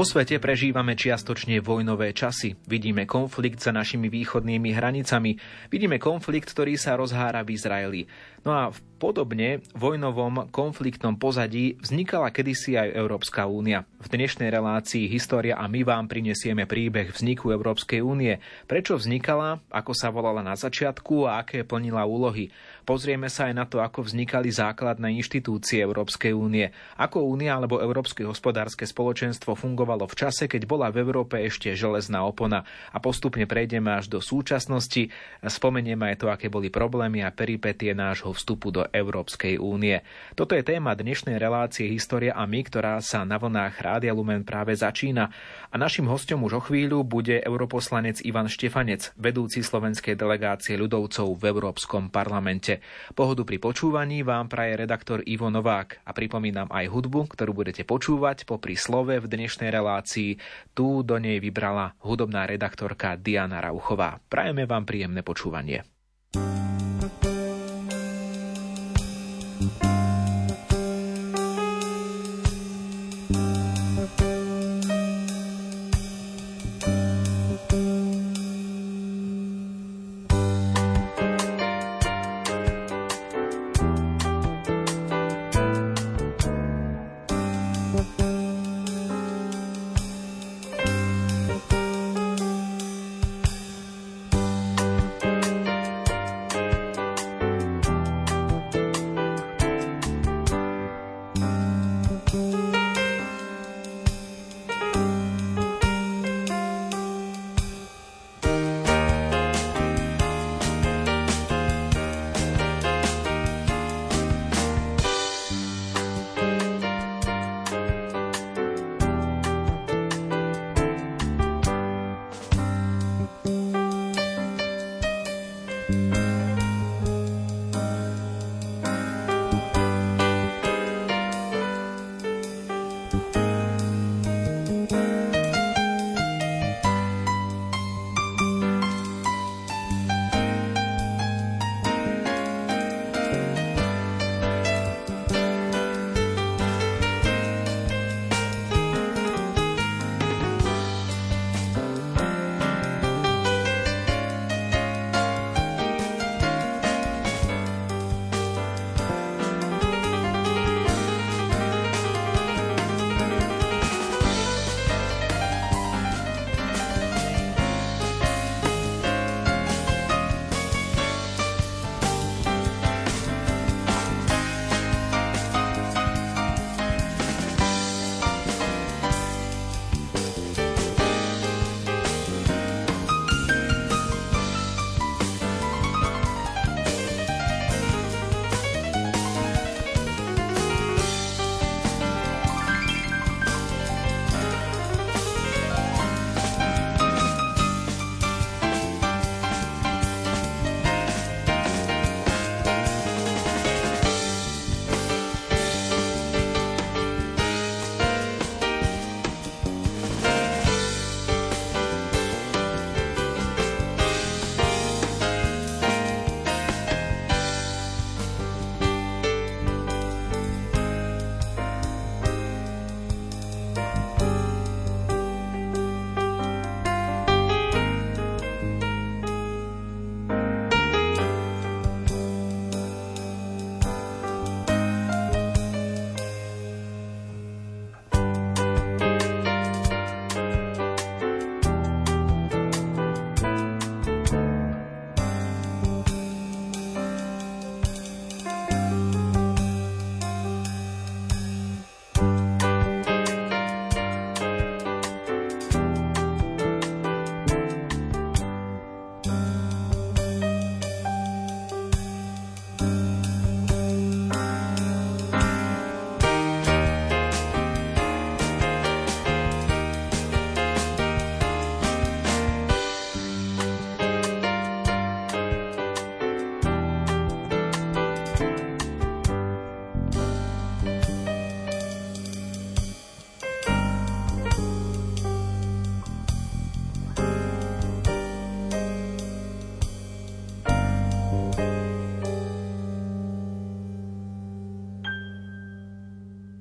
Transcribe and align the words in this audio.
Vo 0.00 0.08
svete 0.08 0.40
prežívame 0.40 0.96
čiastočne 0.96 1.60
vojnové 1.60 2.16
časy. 2.16 2.56
Vidíme 2.64 3.04
konflikt 3.04 3.60
za 3.60 3.68
našimi 3.68 4.08
východnými 4.08 4.72
hranicami. 4.72 5.36
Vidíme 5.68 6.00
konflikt, 6.00 6.56
ktorý 6.56 6.80
sa 6.80 6.96
rozhára 6.96 7.44
v 7.44 7.52
Izraeli. 7.52 8.02
No 8.40 8.56
a 8.56 8.72
v 8.72 8.80
podobne 8.96 9.60
vojnovom 9.76 10.48
konfliktnom 10.48 11.20
pozadí 11.20 11.76
vznikala 11.84 12.32
kedysi 12.32 12.80
aj 12.80 12.96
Európska 12.96 13.44
únia. 13.44 13.84
V 14.00 14.08
dnešnej 14.08 14.48
relácii 14.48 15.12
História 15.12 15.60
a 15.60 15.68
my 15.68 15.84
vám 15.84 16.08
prinesieme 16.08 16.64
príbeh 16.64 17.12
vzniku 17.12 17.52
Európskej 17.52 18.00
únie. 18.00 18.40
Prečo 18.64 18.96
vznikala, 18.96 19.60
ako 19.68 19.92
sa 19.92 20.08
volala 20.08 20.40
na 20.40 20.56
začiatku 20.56 21.28
a 21.28 21.44
aké 21.44 21.68
plnila 21.68 22.08
úlohy. 22.08 22.48
Pozrieme 22.88 23.28
sa 23.28 23.52
aj 23.52 23.54
na 23.60 23.68
to, 23.68 23.84
ako 23.84 24.08
vznikali 24.08 24.48
základné 24.48 25.20
inštitúcie 25.20 25.84
Európskej 25.84 26.32
únie. 26.32 26.72
Ako 26.96 27.28
únia 27.28 27.60
alebo 27.60 27.76
Európske 27.76 28.24
hospodárske 28.24 28.88
spoločenstvo 28.88 29.52
fungovalo 29.52 30.08
v 30.08 30.16
čase, 30.16 30.48
keď 30.48 30.64
bola 30.64 30.88
v 30.88 31.04
Európe 31.04 31.36
ešte 31.36 31.76
železná 31.76 32.24
opona. 32.24 32.64
A 32.96 33.04
postupne 33.04 33.44
prejdeme 33.44 33.92
až 33.92 34.08
do 34.08 34.24
súčasnosti. 34.24 35.12
Spomenieme 35.44 36.16
aj 36.16 36.24
to, 36.24 36.32
aké 36.32 36.48
boli 36.48 36.72
problémy 36.72 37.20
a 37.20 37.36
peripetie 37.36 37.92
nášho 37.92 38.32
vstupu 38.32 38.72
do 38.72 38.88
Európskej 38.88 39.60
únie. 39.60 40.00
Toto 40.32 40.56
je 40.56 40.64
téma 40.64 40.96
dnešnej 40.96 41.36
relácie 41.36 41.84
História 41.92 42.32
a 42.32 42.48
my, 42.48 42.64
ktorá 42.64 42.96
sa 43.04 43.28
na 43.28 43.36
vlnách 43.36 43.89
Rádia 43.90 44.14
Lumen 44.14 44.46
práve 44.46 44.70
začína. 44.78 45.34
A 45.70 45.74
našim 45.74 46.06
hostom 46.06 46.46
už 46.46 46.52
o 46.56 46.62
chvíľu 46.62 47.02
bude 47.02 47.42
europoslanec 47.42 48.22
Ivan 48.22 48.46
Štefanec, 48.46 49.10
vedúci 49.18 49.66
slovenskej 49.66 50.14
delegácie 50.14 50.78
ľudovcov 50.78 51.34
v 51.34 51.42
Európskom 51.50 52.06
parlamente. 52.06 52.78
Pohodu 53.18 53.42
pri 53.42 53.58
počúvaní 53.58 54.22
vám 54.22 54.46
praje 54.46 54.78
redaktor 54.78 55.26
Ivo 55.26 55.50
Novák 55.50 56.06
a 56.06 56.10
pripomínam 56.14 56.70
aj 56.70 56.86
hudbu, 56.86 57.34
ktorú 57.34 57.50
budete 57.50 57.82
počúvať 57.82 58.46
popri 58.46 58.78
slove 58.78 59.18
v 59.18 59.26
dnešnej 59.26 59.74
relácii. 59.74 60.38
Tu 60.70 60.86
do 61.02 61.16
nej 61.18 61.42
vybrala 61.42 61.98
hudobná 62.06 62.46
redaktorka 62.46 63.18
Diana 63.18 63.58
Rauchová. 63.58 64.22
Prajeme 64.30 64.70
vám 64.70 64.86
príjemné 64.86 65.26
počúvanie. 65.26 65.82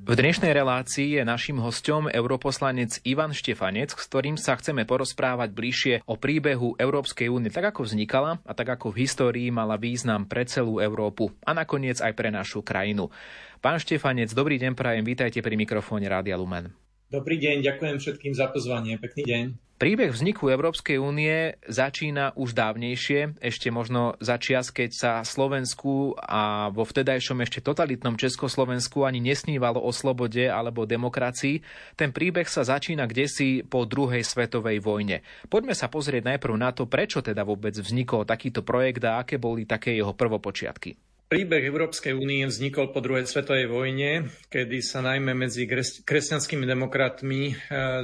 V 0.10 0.18
dnešnej 0.18 0.58
relácii 0.58 1.22
je 1.22 1.22
našim 1.22 1.62
hostom 1.62 2.10
europoslanec 2.10 2.98
Ivan 3.06 3.30
Štefanec, 3.30 3.94
s 3.94 4.10
ktorým 4.10 4.42
sa 4.42 4.58
chceme 4.58 4.82
porozprávať 4.82 5.54
bližšie 5.54 5.94
o 6.10 6.18
príbehu 6.18 6.74
Európskej 6.82 7.30
únie, 7.30 7.54
tak 7.54 7.70
ako 7.70 7.86
vznikala 7.86 8.42
a 8.42 8.52
tak 8.58 8.74
ako 8.74 8.90
v 8.90 9.06
histórii 9.06 9.54
mala 9.54 9.78
význam 9.78 10.26
pre 10.26 10.50
celú 10.50 10.82
Európu 10.82 11.30
a 11.46 11.54
nakoniec 11.54 12.02
aj 12.02 12.18
pre 12.18 12.34
našu 12.34 12.66
krajinu. 12.66 13.14
Pán 13.62 13.78
Štefanec, 13.78 14.34
dobrý 14.34 14.58
deň, 14.58 14.74
prajem, 14.74 15.06
vítajte 15.06 15.46
pri 15.46 15.54
mikrofóne 15.54 16.10
Rádia 16.10 16.42
Lumen. 16.42 16.89
Dobrý 17.10 17.42
deň, 17.42 17.66
ďakujem 17.66 17.98
všetkým 17.98 18.34
za 18.38 18.54
pozvanie, 18.54 19.02
pekný 19.02 19.24
deň. 19.26 19.46
Príbeh 19.82 20.14
vzniku 20.14 20.54
Európskej 20.54 21.02
únie 21.02 21.58
začína 21.66 22.38
už 22.38 22.54
dávnejšie, 22.54 23.42
ešte 23.42 23.74
možno 23.74 24.14
za 24.22 24.38
čias, 24.38 24.70
keď 24.70 24.90
sa 24.94 25.12
Slovensku 25.26 26.14
a 26.22 26.70
vo 26.70 26.86
vtedajšom 26.86 27.42
ešte 27.42 27.66
totalitnom 27.66 28.14
Československu 28.14 29.10
ani 29.10 29.26
nesnívalo 29.26 29.82
o 29.82 29.90
slobode 29.90 30.46
alebo 30.46 30.86
demokracii. 30.86 31.66
Ten 31.98 32.14
príbeh 32.14 32.46
sa 32.46 32.62
začína 32.62 33.10
kdesi 33.10 33.66
po 33.66 33.90
druhej 33.90 34.22
svetovej 34.22 34.78
vojne. 34.78 35.26
Poďme 35.50 35.74
sa 35.74 35.90
pozrieť 35.90 36.30
najprv 36.30 36.56
na 36.62 36.78
to, 36.78 36.86
prečo 36.86 37.26
teda 37.26 37.42
vôbec 37.42 37.74
vznikol 37.74 38.22
takýto 38.22 38.62
projekt 38.62 39.02
a 39.02 39.26
aké 39.26 39.42
boli 39.42 39.66
také 39.66 39.98
jeho 39.98 40.14
prvopočiatky. 40.14 41.09
Príbeh 41.30 41.62
Európskej 41.62 42.18
únie 42.18 42.42
vznikol 42.50 42.90
po 42.90 43.06
druhej 43.06 43.30
svetovej 43.30 43.70
vojne, 43.70 44.34
kedy 44.50 44.82
sa 44.82 45.06
najmä 45.06 45.38
medzi 45.38 45.70
kresťanskými 46.02 46.66
demokratmi 46.66 47.42
e, 47.46 47.54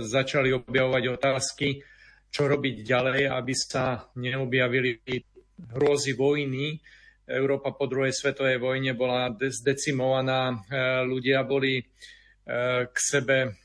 začali 0.05 0.53
objavovať 0.53 1.03
otázky, 1.09 1.81
čo 2.29 2.45
robiť 2.45 2.85
ďalej, 2.85 3.25
aby 3.25 3.53
sa 3.57 4.13
neobjavili 4.13 5.01
hrôzy 5.73 6.13
vojny. 6.13 6.77
Európa 7.25 7.73
po 7.73 7.89
druhej 7.89 8.13
svetovej 8.13 8.61
vojne 8.61 8.93
bola 8.93 9.33
zdecimovaná, 9.33 10.53
e, 10.53 10.55
ľudia 11.09 11.41
boli 11.49 11.81
e, 11.81 11.83
k 12.85 12.97
sebe 13.01 13.57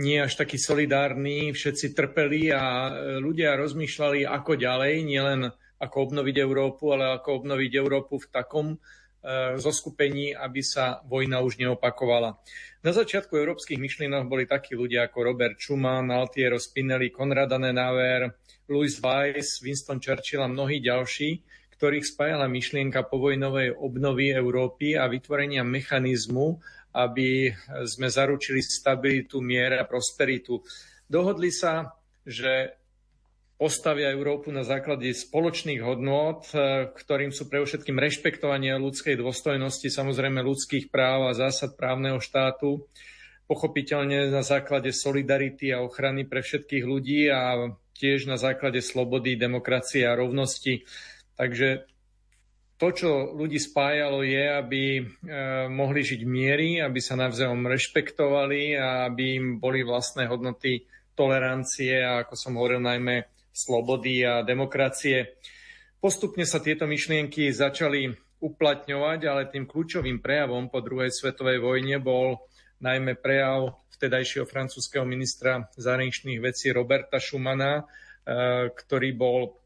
nie 0.00 0.16
až 0.24 0.40
takí 0.40 0.56
solidárni, 0.56 1.52
všetci 1.52 1.92
trpeli 1.92 2.48
a 2.48 2.88
ľudia 3.20 3.60
rozmýšľali, 3.60 4.24
ako 4.24 4.56
ďalej, 4.56 5.04
nielen 5.04 5.52
ako 5.84 6.10
obnoviť 6.10 6.36
Európu, 6.40 6.96
ale 6.96 7.20
ako 7.20 7.44
obnoviť 7.44 7.72
Európu 7.76 8.18
v 8.18 8.26
takom 8.32 8.66
e, 8.72 8.76
zoskupení, 9.60 10.32
aby 10.32 10.64
sa 10.64 11.04
vojna 11.04 11.44
už 11.44 11.60
neopakovala. 11.60 12.40
Na 12.84 12.92
začiatku 12.92 13.36
európskych 13.36 13.80
myšlienok 13.80 14.28
boli 14.28 14.44
takí 14.44 14.76
ľudia 14.76 15.08
ako 15.08 15.18
Robert 15.24 15.56
Schumann, 15.60 16.12
Altiero 16.12 16.60
Spinelli, 16.60 17.12
Konrad 17.12 17.52
Adenauer, 17.52 18.32
Louis 18.68 18.96
Weiss, 19.00 19.60
Winston 19.60 20.00
Churchill 20.00 20.44
a 20.44 20.48
mnohí 20.48 20.80
ďalší, 20.80 21.44
ktorých 21.76 22.06
spájala 22.06 22.48
myšlienka 22.48 23.04
povojnovej 23.04 23.76
obnovy 23.76 24.32
Európy 24.32 24.96
a 24.96 25.04
vytvorenia 25.04 25.66
mechanizmu, 25.66 26.56
aby 26.94 27.50
sme 27.84 28.06
zaručili 28.06 28.62
stabilitu, 28.62 29.42
mier 29.42 29.76
a 29.76 29.84
prosperitu. 29.84 30.62
Dohodli 31.10 31.50
sa, 31.50 31.92
že 32.24 32.78
postavia 33.54 34.10
Európu 34.10 34.50
na 34.50 34.66
základe 34.66 35.06
spoločných 35.14 35.78
hodnôt, 35.78 36.42
e, 36.50 36.90
ktorým 36.90 37.30
sú 37.30 37.46
pre 37.46 37.62
všetkým 37.62 37.94
rešpektovanie 37.94 38.74
ľudskej 38.74 39.14
dôstojnosti, 39.14 39.86
samozrejme 39.86 40.42
ľudských 40.42 40.90
práv 40.90 41.30
a 41.30 41.38
zásad 41.38 41.78
právneho 41.78 42.18
štátu, 42.18 42.90
pochopiteľne 43.46 44.32
na 44.32 44.42
základe 44.42 44.90
solidarity 44.90 45.70
a 45.70 45.84
ochrany 45.84 46.26
pre 46.26 46.42
všetkých 46.42 46.84
ľudí 46.84 47.30
a 47.30 47.70
tiež 47.94 48.26
na 48.26 48.34
základe 48.34 48.82
slobody, 48.82 49.38
demokracie 49.38 50.02
a 50.02 50.18
rovnosti. 50.18 50.82
Takže 51.38 51.86
to, 52.74 52.88
čo 52.90 53.10
ľudí 53.38 53.62
spájalo, 53.62 54.26
je, 54.26 54.44
aby 54.50 54.82
e, 54.98 55.02
mohli 55.70 56.02
žiť 56.02 56.20
v 56.26 56.32
miery, 56.32 56.68
aby 56.82 56.98
sa 56.98 57.14
navzájom 57.14 57.70
rešpektovali 57.70 58.74
a 58.74 59.06
aby 59.06 59.38
im 59.38 59.46
boli 59.62 59.86
vlastné 59.86 60.26
hodnoty 60.26 60.90
tolerancie 61.14 62.02
a, 62.02 62.26
ako 62.26 62.34
som 62.34 62.58
hovoril, 62.58 62.82
najmä 62.82 63.33
slobody 63.54 64.26
a 64.26 64.42
demokracie. 64.42 65.38
Postupne 66.02 66.42
sa 66.44 66.58
tieto 66.58 66.84
myšlienky 66.84 67.48
začali 67.54 68.10
uplatňovať, 68.42 69.20
ale 69.24 69.48
tým 69.48 69.64
kľúčovým 69.64 70.20
prejavom 70.20 70.68
po 70.68 70.84
druhej 70.84 71.08
svetovej 71.08 71.62
vojne 71.62 71.96
bol 72.02 72.44
najmä 72.82 73.16
prejav 73.16 73.80
vtedajšieho 73.96 74.44
francúzského 74.44 75.06
ministra 75.06 75.70
zahraničných 75.78 76.42
vecí 76.42 76.68
Roberta 76.74 77.22
Schumana, 77.22 77.88
eh, 78.26 78.68
ktorý 78.68 79.10
bol, 79.16 79.56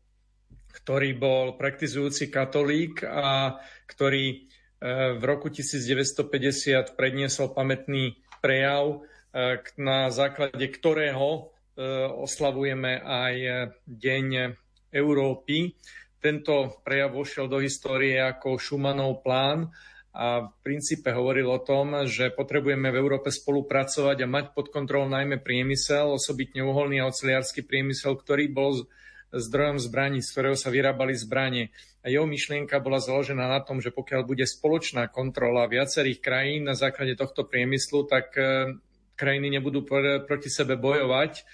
ktorý 0.70 1.16
bol 1.18 1.58
praktizujúci 1.58 2.30
katolík 2.30 3.02
a 3.02 3.58
ktorý 3.90 4.24
eh, 4.30 5.18
v 5.18 5.22
roku 5.26 5.50
1950 5.50 6.94
predniesol 6.94 7.50
pamätný 7.50 8.20
prejav, 8.38 9.02
eh, 9.34 9.58
na 9.80 10.12
základe 10.14 10.70
ktorého 10.70 11.50
oslavujeme 12.18 12.98
aj 12.98 13.34
Deň 13.86 14.26
Európy. 14.90 15.78
Tento 16.18 16.82
prejav 16.82 17.14
vošiel 17.14 17.46
do 17.46 17.62
histórie 17.62 18.18
ako 18.18 18.58
Schumannov 18.58 19.22
plán 19.22 19.70
a 20.10 20.50
v 20.50 20.54
princípe 20.66 21.14
hovoril 21.14 21.46
o 21.46 21.62
tom, 21.62 21.94
že 22.10 22.34
potrebujeme 22.34 22.90
v 22.90 22.98
Európe 22.98 23.30
spolupracovať 23.30 24.26
a 24.26 24.26
mať 24.26 24.46
pod 24.50 24.74
kontrolou 24.74 25.06
najmä 25.06 25.38
priemysel, 25.38 26.18
osobitne 26.18 26.66
uholný 26.66 26.98
a 26.98 27.06
oceliársky 27.06 27.62
priemysel, 27.62 28.18
ktorý 28.18 28.50
bol 28.50 28.90
zdrojom 29.30 29.78
zbraní, 29.78 30.18
z 30.18 30.34
ktorého 30.34 30.56
sa 30.58 30.74
vyrábali 30.74 31.14
zbranie. 31.14 31.70
A 32.02 32.10
jeho 32.10 32.26
myšlienka 32.26 32.82
bola 32.82 32.98
založená 32.98 33.46
na 33.46 33.60
tom, 33.62 33.78
že 33.78 33.94
pokiaľ 33.94 34.26
bude 34.26 34.42
spoločná 34.42 35.06
kontrola 35.12 35.70
viacerých 35.70 36.18
krajín 36.18 36.66
na 36.66 36.74
základe 36.74 37.14
tohto 37.14 37.44
priemyslu, 37.46 38.08
tak 38.08 38.32
e, 38.34 38.74
krajiny 39.14 39.60
nebudú 39.60 39.84
proti 40.24 40.48
sebe 40.48 40.80
bojovať, 40.80 41.44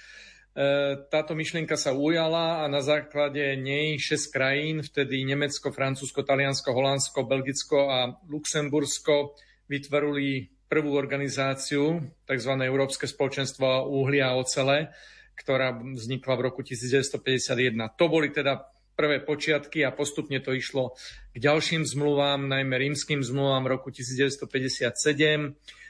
táto 1.11 1.35
myšlienka 1.35 1.75
sa 1.75 1.91
ujala 1.91 2.63
a 2.63 2.71
na 2.71 2.79
základe 2.79 3.43
nej 3.59 3.99
6 3.99 4.31
krajín, 4.31 4.87
vtedy 4.87 5.27
Nemecko, 5.27 5.75
Francúzsko, 5.75 6.23
Taliansko, 6.23 6.71
Holandsko, 6.71 7.27
Belgicko 7.27 7.91
a 7.91 8.15
Luxembursko 8.31 9.35
vytvorili 9.67 10.47
prvú 10.71 10.95
organizáciu, 10.95 12.07
tzv. 12.23 12.53
Európske 12.63 13.11
spoločenstvo 13.11 13.91
uhlia 13.91 14.31
a 14.31 14.39
ocele, 14.39 14.95
ktorá 15.35 15.75
vznikla 15.75 16.35
v 16.39 16.45
roku 16.47 16.63
1951. 16.63 17.99
To 17.99 18.07
boli 18.07 18.31
teda 18.31 18.63
prvé 18.95 19.27
počiatky 19.27 19.83
a 19.83 19.91
postupne 19.91 20.39
to 20.39 20.55
išlo 20.55 20.95
k 21.35 21.43
ďalším 21.43 21.83
zmluvám, 21.83 22.47
najmä 22.47 22.79
rímským 22.79 23.27
zmluvám 23.27 23.67
v 23.67 23.71
roku 23.75 23.91
1957 23.91 24.47
E, 24.47 25.84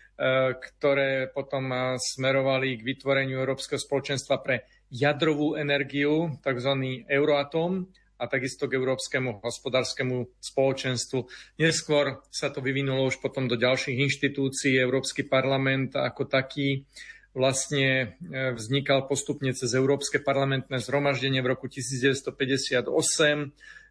ktoré 0.55 1.27
potom 1.35 1.67
e, 1.75 1.99
smerovali 1.99 2.79
k 2.79 2.87
vytvoreniu 2.87 3.43
Európskeho 3.43 3.83
spoločenstva 3.83 4.39
pre 4.39 4.71
jadrovú 4.87 5.59
energiu, 5.59 6.39
tzv. 6.39 6.71
Euroatom, 7.11 7.91
a 8.15 8.31
takisto 8.31 8.71
k 8.71 8.79
Európskemu 8.79 9.43
hospodárskému 9.43 10.39
spoločenstvu. 10.39 11.27
Neskôr 11.59 12.23
sa 12.31 12.55
to 12.55 12.63
vyvinulo 12.63 13.11
už 13.11 13.19
potom 13.19 13.51
do 13.51 13.59
ďalších 13.59 13.99
inštitúcií. 13.99 14.79
Európsky 14.79 15.27
parlament 15.27 15.99
ako 15.99 16.31
taký 16.31 16.87
vlastne 17.35 18.15
e, 18.23 18.55
vznikal 18.55 19.11
postupne 19.11 19.51
cez 19.51 19.75
Európske 19.75 20.23
parlamentné 20.23 20.79
zhromaždenie 20.79 21.43
v 21.43 21.59
roku 21.59 21.67
1958. 21.67 22.87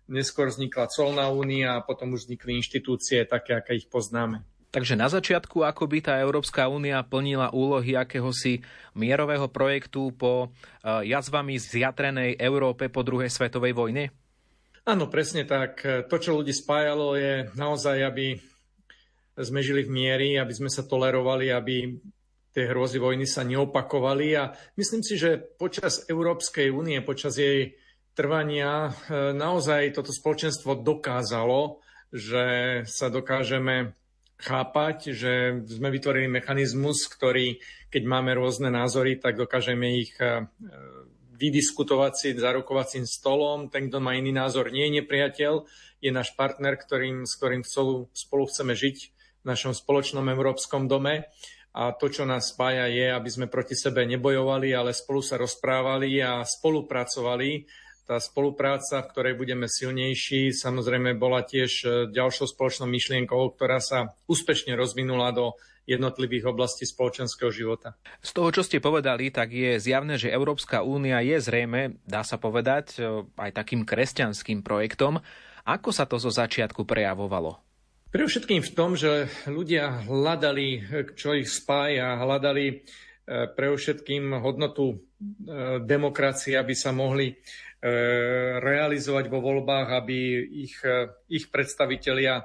Neskôr 0.08 0.48
vznikla 0.48 0.88
colná 0.88 1.28
únia 1.28 1.76
a 1.80 1.84
potom 1.84 2.16
už 2.16 2.28
vznikli 2.28 2.64
inštitúcie 2.64 3.28
také, 3.28 3.60
aké 3.60 3.76
ich 3.76 3.92
poznáme. 3.92 4.48
Takže 4.74 4.98
na 4.98 5.06
začiatku 5.06 5.62
ako 5.62 5.86
by 5.86 6.00
tá 6.02 6.18
Európska 6.18 6.66
únia 6.66 7.06
plnila 7.06 7.54
úlohy 7.54 7.94
akéhosi 7.94 8.66
mierového 8.98 9.46
projektu 9.46 10.10
po 10.10 10.50
eh, 10.50 11.14
jazvami 11.14 11.62
zjatrenej 11.62 12.42
Európe 12.42 12.90
po 12.90 13.06
druhej 13.06 13.30
svetovej 13.30 13.78
vojne? 13.78 14.10
Áno, 14.84 15.08
presne 15.08 15.48
tak. 15.48 15.80
To, 15.86 16.16
čo 16.20 16.36
ľudí 16.36 16.52
spájalo, 16.52 17.16
je 17.16 17.48
naozaj, 17.56 18.04
aby 18.04 18.36
sme 19.40 19.64
žili 19.64 19.88
v 19.88 19.94
miery, 19.96 20.30
aby 20.36 20.52
sme 20.52 20.68
sa 20.68 20.84
tolerovali, 20.84 21.56
aby 21.56 21.96
tie 22.54 22.70
hrozy 22.70 23.02
vojny 23.02 23.26
sa 23.26 23.42
neopakovali. 23.42 24.28
A 24.38 24.54
myslím 24.78 25.02
si, 25.02 25.18
že 25.18 25.42
počas 25.42 26.06
Európskej 26.06 26.70
únie, 26.70 27.02
počas 27.02 27.40
jej 27.42 27.74
trvania, 28.14 28.94
eh, 28.94 29.34
naozaj 29.34 29.98
toto 29.98 30.14
spoločenstvo 30.14 30.86
dokázalo, 30.86 31.82
že 32.14 32.46
sa 32.86 33.10
dokážeme 33.10 33.98
chápať, 34.40 35.14
že 35.14 35.64
sme 35.66 35.94
vytvorili 35.94 36.28
mechanizmus, 36.28 37.08
ktorý, 37.08 37.62
keď 37.88 38.04
máme 38.04 38.36
rôzne 38.36 38.74
názory, 38.74 39.18
tak 39.22 39.40
dokážeme 39.40 40.04
ich 40.04 40.14
e, 40.20 40.48
vydiskutovať 41.38 42.14
si 42.16 42.28
za 42.38 42.54
rokovacím 42.54 43.04
stolom. 43.08 43.68
Ten, 43.68 43.90
kto 43.90 44.00
má 44.00 44.16
iný 44.16 44.32
názor, 44.32 44.70
nie 44.70 44.88
je 44.90 45.04
nepriateľ, 45.04 45.54
je 46.04 46.12
náš 46.12 46.36
partner, 46.36 46.76
ktorým, 46.76 47.24
s 47.24 47.34
ktorým 47.40 47.64
spolu, 47.64 48.12
spolu 48.12 48.44
chceme 48.48 48.74
žiť 48.76 48.98
v 49.44 49.46
našom 49.48 49.76
spoločnom 49.76 50.24
európskom 50.28 50.88
dome. 50.88 51.28
A 51.74 51.90
to, 51.98 52.06
čo 52.06 52.24
nás 52.24 52.54
spája, 52.54 52.86
je, 52.86 53.10
aby 53.10 53.30
sme 53.34 53.50
proti 53.50 53.74
sebe 53.74 54.06
nebojovali, 54.06 54.70
ale 54.78 54.94
spolu 54.94 55.26
sa 55.26 55.42
rozprávali 55.42 56.22
a 56.22 56.46
spolupracovali 56.46 57.66
tá 58.04 58.20
spolupráca, 58.20 59.00
v 59.00 59.10
ktorej 59.16 59.34
budeme 59.40 59.72
silnejší, 59.72 60.52
samozrejme 60.52 61.16
bola 61.16 61.44
tiež 61.44 61.72
e, 61.84 61.88
ďalšou 62.12 62.52
spoločnou 62.52 62.88
myšlienkou, 62.92 63.56
ktorá 63.56 63.80
sa 63.80 64.20
úspešne 64.28 64.76
rozvinula 64.76 65.32
do 65.32 65.56
jednotlivých 65.88 66.52
oblastí 66.52 66.88
spoločenského 66.88 67.52
života. 67.52 67.96
Z 68.24 68.36
toho, 68.36 68.52
čo 68.56 68.64
ste 68.64 68.84
povedali, 68.84 69.32
tak 69.32 69.52
je 69.52 69.80
zjavné, 69.80 70.16
že 70.16 70.32
Európska 70.32 70.84
únia 70.84 71.20
je 71.24 71.40
zrejme, 71.44 72.00
dá 72.04 72.28
sa 72.28 72.36
povedať, 72.36 73.00
e, 73.00 73.24
aj 73.40 73.52
takým 73.56 73.88
kresťanským 73.88 74.64
projektom. 74.64 75.24
Ako 75.64 75.96
sa 75.96 76.04
to 76.04 76.20
zo 76.20 76.32
začiatku 76.32 76.84
prejavovalo? 76.84 77.60
Pre 78.12 78.24
všetkým 78.30 78.62
v 78.62 78.72
tom, 78.76 79.00
že 79.00 79.32
ľudia 79.48 80.06
hľadali, 80.06 80.86
čo 81.18 81.34
ich 81.34 81.50
spája, 81.50 82.20
hľadali 82.20 82.86
pre 83.26 83.72
všetkým 83.74 84.38
hodnotu 84.38 85.02
demokracie, 85.82 86.60
aby 86.60 86.76
sa 86.78 86.92
mohli 86.94 87.34
E, 87.34 87.73
realizovať 88.64 89.28
vo 89.28 89.44
voľbách, 89.44 89.88
aby 89.92 90.40
ich, 90.64 90.80
e, 90.88 91.12
ich 91.28 91.52
predstavitelia 91.52 92.40
e, 92.40 92.44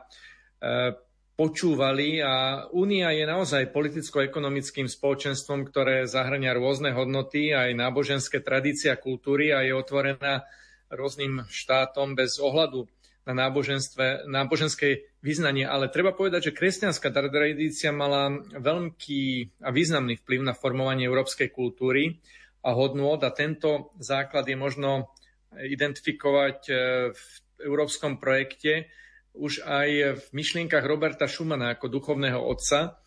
počúvali 1.38 2.18
a 2.18 2.66
Únia 2.74 3.14
je 3.14 3.22
naozaj 3.22 3.70
politicko-ekonomickým 3.70 4.90
spoločenstvom, 4.90 5.70
ktoré 5.70 6.10
zahrania 6.10 6.58
rôzne 6.58 6.90
hodnoty, 6.90 7.54
aj 7.54 7.78
náboženské 7.78 8.42
tradície 8.42 8.90
a 8.90 8.98
kultúry 8.98 9.54
a 9.54 9.62
je 9.62 9.78
otvorená 9.78 10.42
rôznym 10.90 11.46
štátom 11.46 12.18
bez 12.18 12.42
ohľadu 12.42 12.90
na 13.22 13.46
náboženstve, 13.46 14.26
náboženské 14.26 15.06
vyznanie. 15.22 15.68
Ale 15.68 15.92
treba 15.92 16.16
povedať, 16.16 16.50
že 16.50 16.56
kresťanská 16.58 17.14
tradícia 17.14 17.94
mala 17.94 18.34
veľký 18.58 19.62
a 19.62 19.70
významný 19.70 20.18
vplyv 20.18 20.40
na 20.42 20.58
formovanie 20.58 21.06
európskej 21.06 21.54
kultúry 21.54 22.18
a 22.66 22.74
hodnôt 22.74 23.20
a 23.22 23.30
tento 23.30 23.94
základ 24.02 24.48
je 24.48 24.58
možno 24.58 25.14
identifikovať 25.56 26.58
e, 26.68 26.72
v 27.12 27.22
európskom 27.64 28.20
projekte 28.20 28.92
už 29.38 29.62
aj 29.62 29.88
v 30.18 30.24
myšlienkach 30.34 30.82
Roberta 30.82 31.30
Schumana 31.30 31.74
ako 31.74 31.86
duchovného 31.88 32.42
otca 32.42 32.98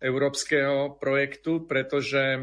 európskeho 0.00 0.96
projektu, 0.96 1.68
pretože 1.68 2.20
e, 2.20 2.40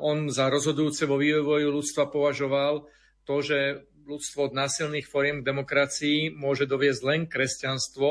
on 0.00 0.32
za 0.32 0.48
rozhodujúce 0.48 1.04
vo 1.04 1.20
vývoju 1.20 1.68
ľudstva 1.68 2.08
považoval 2.08 2.88
to, 3.28 3.36
že 3.44 3.58
ľudstvo 4.04 4.52
od 4.52 4.56
násilných 4.56 5.08
foriem 5.08 5.40
demokracii 5.40 6.32
môže 6.32 6.68
doviesť 6.68 7.02
len 7.04 7.20
kresťanstvo. 7.24 8.08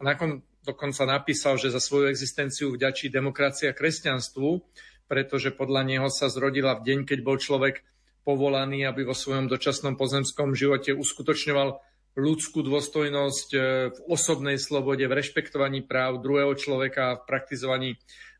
A 0.00 0.02
nakon, 0.04 0.40
dokonca 0.64 1.04
napísal, 1.04 1.60
že 1.60 1.72
za 1.72 1.80
svoju 1.80 2.08
existenciu 2.08 2.72
vďačí 2.72 3.12
demokracia 3.12 3.76
kresťanstvu, 3.76 4.64
pretože 5.04 5.52
podľa 5.52 5.84
neho 5.84 6.08
sa 6.08 6.32
zrodila 6.32 6.80
v 6.80 6.84
deň, 6.88 6.98
keď 7.04 7.18
bol 7.20 7.36
človek 7.36 7.84
povolaný, 8.24 8.88
aby 8.88 9.04
vo 9.04 9.12
svojom 9.12 9.46
dočasnom 9.46 10.00
pozemskom 10.00 10.56
živote 10.56 10.96
uskutočňoval 10.96 11.76
ľudskú 12.14 12.64
dôstojnosť 12.64 13.48
e, 13.52 13.58
v 13.90 13.98
osobnej 14.08 14.56
slobode, 14.56 15.04
v 15.04 15.16
rešpektovaní 15.18 15.84
práv 15.84 16.22
druhého 16.22 16.54
človeka 16.56 17.02
a 17.04 17.18
v 17.20 17.26
praktizovaní 17.26 17.90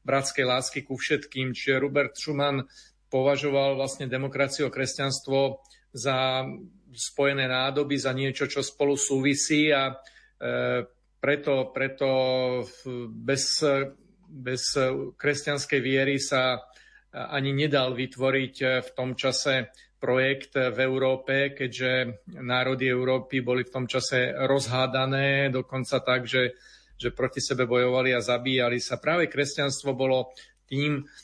bratskej 0.06 0.46
lásky 0.46 0.80
ku 0.86 0.96
všetkým. 0.96 1.52
Čiže 1.52 1.82
Robert 1.82 2.14
Schumann 2.16 2.64
považoval 3.10 3.74
vlastne 3.76 4.06
demokraciu 4.06 4.70
a 4.70 4.74
kresťanstvo 4.74 5.62
za 5.94 6.48
spojené 6.94 7.50
nádoby, 7.50 7.98
za 7.98 8.14
niečo, 8.14 8.46
čo 8.46 8.62
spolu 8.62 8.94
súvisí 8.94 9.74
a 9.74 9.90
e, 9.90 9.94
preto, 11.18 11.74
preto 11.74 12.08
bez, 13.10 13.64
bez 14.28 14.62
kresťanskej 15.16 15.80
viery 15.80 16.20
sa 16.20 16.60
ani 17.14 17.54
nedal 17.54 17.94
vytvoriť 17.94 18.54
eh, 18.60 18.70
v 18.82 18.90
tom 18.92 19.14
čase 19.14 19.70
projekt 20.02 20.52
v 20.52 20.78
Európe, 20.84 21.56
keďže 21.56 22.20
národy 22.36 22.92
Európy 22.92 23.40
boli 23.40 23.64
v 23.64 23.72
tom 23.72 23.88
čase 23.88 24.36
rozhádané, 24.36 25.48
dokonca 25.48 25.96
tak, 26.04 26.28
že, 26.28 26.60
že 27.00 27.08
proti 27.08 27.40
sebe 27.40 27.64
bojovali 27.64 28.12
a 28.12 28.20
zabíjali 28.20 28.84
sa. 28.84 29.00
Práve 29.00 29.32
kresťanstvo 29.32 29.96
bolo 29.96 30.36
tým, 30.68 31.00
E, 31.00 31.23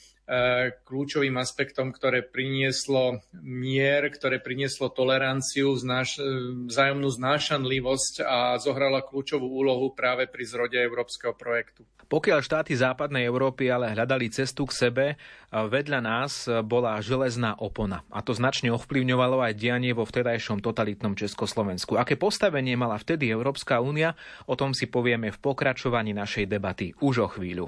kľúčovým 0.87 1.35
aspektom, 1.43 1.91
ktoré 1.91 2.23
prinieslo 2.23 3.19
mier, 3.43 4.07
ktoré 4.15 4.39
prinieslo 4.39 4.87
toleranciu, 4.87 5.75
znáš, 5.75 6.23
e, 6.23 6.27
vzájomnú 6.71 7.11
znášanlivosť 7.11 8.23
a 8.23 8.55
zohrala 8.63 9.03
kľúčovú 9.03 9.43
úlohu 9.43 9.91
práve 9.91 10.31
pri 10.31 10.47
zrode 10.47 10.79
európskeho 10.79 11.35
projektu. 11.35 11.83
Pokiaľ 12.07 12.43
štáty 12.43 12.75
západnej 12.75 13.27
Európy 13.27 13.71
ale 13.71 13.91
hľadali 13.91 14.31
cestu 14.31 14.71
k 14.71 14.77
sebe, 14.87 15.07
e, 15.15 15.17
vedľa 15.51 15.99
nás 15.99 16.47
bola 16.63 17.03
železná 17.03 17.59
opona. 17.59 18.07
A 18.15 18.23
to 18.23 18.31
značne 18.31 18.71
ovplyvňovalo 18.71 19.43
aj 19.43 19.59
dianie 19.59 19.91
vo 19.91 20.07
vtedajšom 20.07 20.63
totalitnom 20.63 21.19
Československu. 21.19 21.99
Aké 21.99 22.15
postavenie 22.15 22.79
mala 22.79 23.03
vtedy 23.03 23.27
Európska 23.35 23.83
únia, 23.83 24.15
o 24.47 24.55
tom 24.55 24.79
si 24.79 24.87
povieme 24.87 25.35
v 25.35 25.39
pokračovaní 25.43 26.15
našej 26.15 26.47
debaty 26.47 26.95
už 27.03 27.27
o 27.27 27.29
chvíľu. 27.35 27.67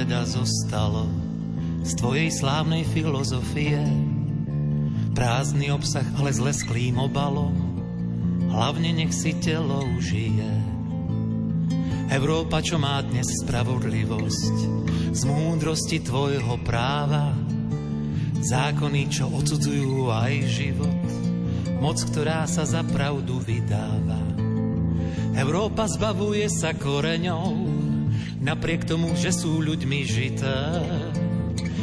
Teda 0.00 0.24
zostalo 0.24 1.04
z 1.84 1.92
tvojej 2.00 2.32
slávnej 2.32 2.88
filozofie. 2.88 3.76
Prázdny 5.12 5.68
obsah, 5.68 6.08
ale 6.16 6.32
s 6.32 6.40
lesklým 6.40 6.96
obalom, 6.96 7.52
hlavne 8.48 8.96
nech 8.96 9.12
si 9.12 9.36
telo 9.36 9.84
užije. 10.00 10.48
Európa, 12.16 12.64
čo 12.64 12.80
má 12.80 13.04
dnes 13.04 13.28
spravodlivosť, 13.44 14.54
z 15.12 15.22
múdrosti 15.28 16.00
tvojho 16.00 16.56
práva, 16.64 17.36
zákony, 18.40 19.04
čo 19.12 19.28
odsudzujú 19.28 20.08
aj 20.08 20.32
život, 20.48 21.00
moc, 21.76 22.00
ktorá 22.08 22.48
sa 22.48 22.64
za 22.64 22.80
pravdu 22.88 23.36
vydáva. 23.44 24.16
Európa 25.36 25.84
zbavuje 25.92 26.48
sa 26.48 26.72
koreňov, 26.72 27.69
napriek 28.40 28.88
tomu, 28.88 29.12
že 29.14 29.30
sú 29.30 29.60
ľuďmi 29.60 30.00
žité. 30.08 30.56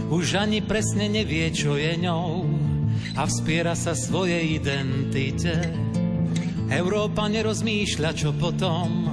Už 0.10 0.42
ani 0.42 0.66
presne 0.66 1.08
nevie, 1.08 1.54
čo 1.54 1.78
je 1.78 1.94
ňou 2.02 2.50
a 3.16 3.24
vspiera 3.30 3.78
sa 3.78 3.94
svojej 3.94 4.58
identite. 4.58 5.54
Európa 6.68 7.32
nerozmýšľa, 7.32 8.12
čo 8.12 8.36
potom 8.36 9.08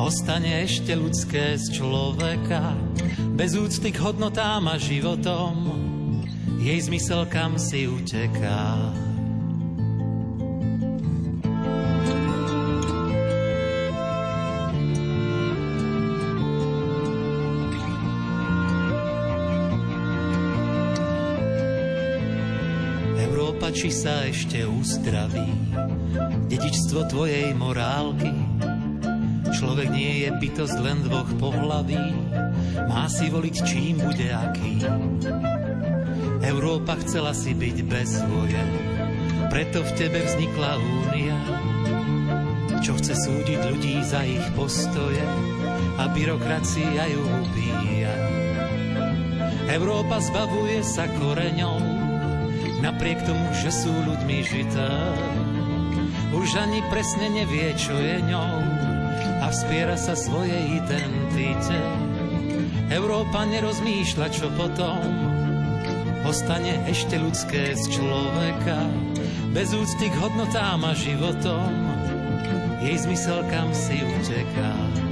ostane 0.00 0.64
ešte 0.64 0.96
ľudské 0.96 1.60
z 1.60 1.64
človeka. 1.76 2.74
Bez 3.34 3.54
úcty 3.54 3.92
k 3.92 4.00
hodnotám 4.00 4.66
a 4.70 4.80
životom 4.80 5.74
jej 6.64 6.80
zmysel 6.80 7.28
kam 7.28 7.60
si 7.60 7.84
uteká. 7.84 9.03
Či 23.84 23.92
sa 23.92 24.24
ešte 24.24 24.64
uzdraví 24.64 25.44
dedičstvo 26.48 27.04
tvojej 27.04 27.52
morálky. 27.52 28.32
Človek 29.52 29.92
nie 29.92 30.24
je 30.24 30.32
bytosť 30.40 30.76
len 30.80 31.04
dvoch 31.04 31.28
pohlaví, 31.36 32.16
má 32.88 33.04
si 33.12 33.28
voliť 33.28 33.56
čím 33.68 34.00
bude 34.00 34.32
aký. 34.32 34.88
Európa 36.48 36.96
chcela 37.04 37.36
si 37.36 37.52
byť 37.52 37.76
bez 37.84 38.24
voje, 38.24 38.64
preto 39.52 39.84
v 39.84 39.90
tebe 40.00 40.16
vznikla 40.32 40.80
únia, 40.80 41.36
čo 42.80 42.96
chce 42.96 43.12
súdiť 43.12 43.68
ľudí 43.68 44.00
za 44.00 44.24
ich 44.24 44.48
postoje 44.56 45.20
a 46.00 46.08
byrokracia 46.08 47.04
ju 47.12 47.20
ubíja. 47.20 48.16
Európa 49.68 50.24
zbavuje 50.24 50.80
sa 50.80 51.04
koreňov, 51.20 51.93
napriek 52.84 53.24
tomu, 53.24 53.48
že 53.56 53.72
sú 53.72 53.88
ľuďmi 53.88 54.38
žité. 54.44 54.92
Už 56.36 56.60
ani 56.60 56.84
presne 56.92 57.32
nevie, 57.32 57.72
čo 57.80 57.96
je 57.96 58.20
ňou 58.28 58.60
a 59.40 59.48
vspiera 59.48 59.96
sa 59.96 60.12
svojej 60.12 60.76
identite. 60.76 61.80
Európa 62.92 63.48
nerozmýšľa, 63.48 64.26
čo 64.28 64.52
potom 64.52 65.00
ostane 66.28 66.84
ešte 66.84 67.16
ľudské 67.16 67.72
z 67.72 67.84
človeka, 67.88 68.84
bez 69.56 69.72
úcty 69.72 70.12
k 70.12 70.16
hodnotám 70.20 70.84
a 70.84 70.92
životom, 70.92 71.72
jej 72.84 72.96
zmysel 73.00 73.40
kam 73.48 73.72
si 73.72 73.96
uteká. 74.04 75.03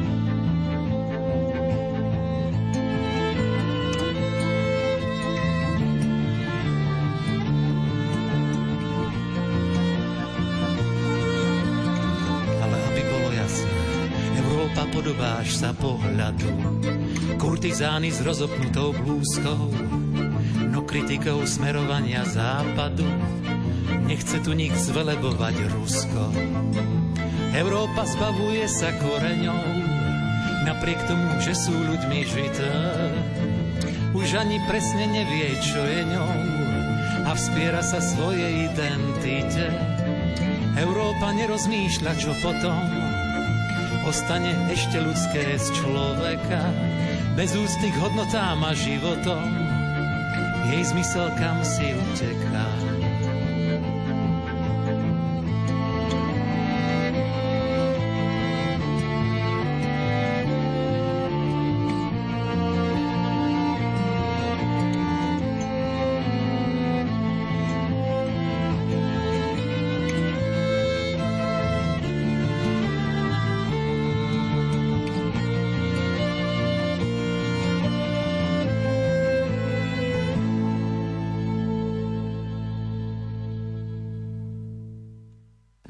Podobáš 15.43 15.59
sa 15.59 15.75
pohľadu. 15.75 16.51
Kurtizány 17.43 18.15
s 18.15 18.23
rozopnutou 18.23 18.95
blúzkou, 18.95 19.75
no 20.71 20.87
kritikou 20.87 21.43
smerovania 21.43 22.23
západu. 22.23 23.03
Nechce 24.07 24.39
tu 24.39 24.55
nik 24.55 24.71
zvelebovať 24.71 25.57
Rusko. 25.75 26.23
Európa 27.59 28.07
zbavuje 28.07 28.71
sa 28.71 28.95
koreňou, 29.03 29.67
napriek 30.63 31.03
tomu, 31.11 31.27
že 31.43 31.59
sú 31.59 31.75
ľuďmi 31.75 32.21
žité. 32.23 32.73
Už 34.15 34.39
ani 34.39 34.63
presne 34.71 35.11
nevie, 35.11 35.59
čo 35.59 35.83
je 35.83 36.07
ňou 36.07 36.35
a 37.27 37.31
vspiera 37.35 37.83
sa 37.83 37.99
svojej 37.99 38.71
identite. 38.71 39.67
Európa 40.79 41.35
nerozmýšľa, 41.35 42.13
čo 42.15 42.31
potom 42.39 43.02
ostane 44.07 44.53
ešte 44.71 44.99
ľudské 44.99 45.59
z 45.59 45.67
človeka, 45.79 46.61
bez 47.39 47.55
úcty 47.55 47.89
hodnotám 47.97 48.61
a 48.67 48.75
životom, 48.75 49.47
jej 50.71 50.83
zmysel 50.85 51.31
kam 51.39 51.63
si 51.63 51.95
uteká. 51.95 52.92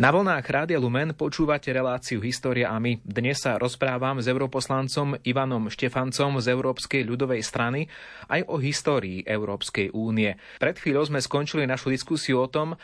Na 0.03 0.11
vlnách 0.11 0.43
Rádia 0.43 0.83
Lumen 0.83 1.15
počúvate 1.15 1.71
reláciu 1.71 2.19
História 2.19 2.75
a 2.75 2.77
my. 2.83 2.99
Dnes 3.07 3.39
sa 3.39 3.55
rozprávam 3.55 4.19
s 4.19 4.27
europoslancom 4.27 5.15
Ivanom 5.23 5.71
Štefancom 5.71 6.43
z 6.43 6.51
Európskej 6.51 7.07
ľudovej 7.07 7.39
strany 7.47 7.87
aj 8.27 8.43
o 8.51 8.59
histórii 8.59 9.23
Európskej 9.23 9.95
únie. 9.95 10.35
Pred 10.59 10.83
chvíľou 10.83 11.07
sme 11.07 11.23
skončili 11.23 11.71
našu 11.71 11.95
diskusiu 11.95 12.43
o 12.43 12.51
tom, 12.51 12.75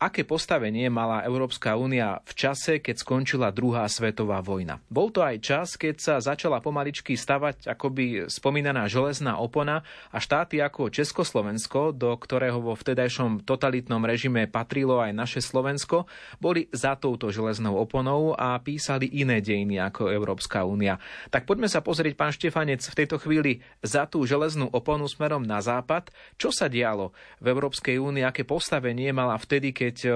aké 0.00 0.24
postavenie 0.24 0.88
mala 0.88 1.20
Európska 1.28 1.76
únia 1.76 2.24
v 2.24 2.32
čase, 2.32 2.80
keď 2.80 2.96
skončila 3.04 3.52
druhá 3.52 3.84
svetová 3.84 4.40
vojna. 4.40 4.80
Bol 4.88 5.12
to 5.12 5.20
aj 5.20 5.36
čas, 5.44 5.68
keď 5.76 5.94
sa 6.00 6.14
začala 6.24 6.64
pomaličky 6.64 7.20
stavať 7.20 7.68
akoby 7.68 8.32
spomínaná 8.32 8.88
železná 8.88 9.36
opona 9.36 9.84
a 10.08 10.16
štáty 10.16 10.56
ako 10.64 10.88
Československo, 10.88 11.92
do 11.92 12.16
ktorého 12.16 12.64
vo 12.64 12.72
vtedajšom 12.72 13.44
totalitnom 13.44 14.00
režime 14.08 14.48
patrilo 14.48 15.04
aj 15.04 15.12
naše 15.12 15.40
Slovensko, 15.44 16.08
boli 16.40 16.72
za 16.72 16.96
touto 16.96 17.28
železnou 17.28 17.76
oponou 17.76 18.32
a 18.32 18.56
písali 18.56 19.04
iné 19.20 19.44
dejiny 19.44 19.76
ako 19.84 20.08
Európska 20.08 20.64
únia. 20.64 20.96
Tak 21.28 21.44
poďme 21.44 21.68
sa 21.68 21.84
pozrieť, 21.84 22.16
pán 22.16 22.32
Štefanec, 22.32 22.80
v 22.80 22.98
tejto 23.04 23.20
chvíli 23.20 23.60
za 23.84 24.08
tú 24.08 24.24
železnú 24.24 24.72
oponu 24.72 25.04
smerom 25.04 25.44
na 25.44 25.60
západ. 25.60 26.08
Čo 26.40 26.48
sa 26.56 26.72
dialo 26.72 27.12
v 27.44 27.52
Európskej 27.52 28.00
únii, 28.00 28.24
aké 28.24 28.48
postavenie 28.48 29.12
mala 29.12 29.36
vtedy, 29.36 29.76
keď 29.76 29.89
keď 29.90 29.98
e, 30.06 30.10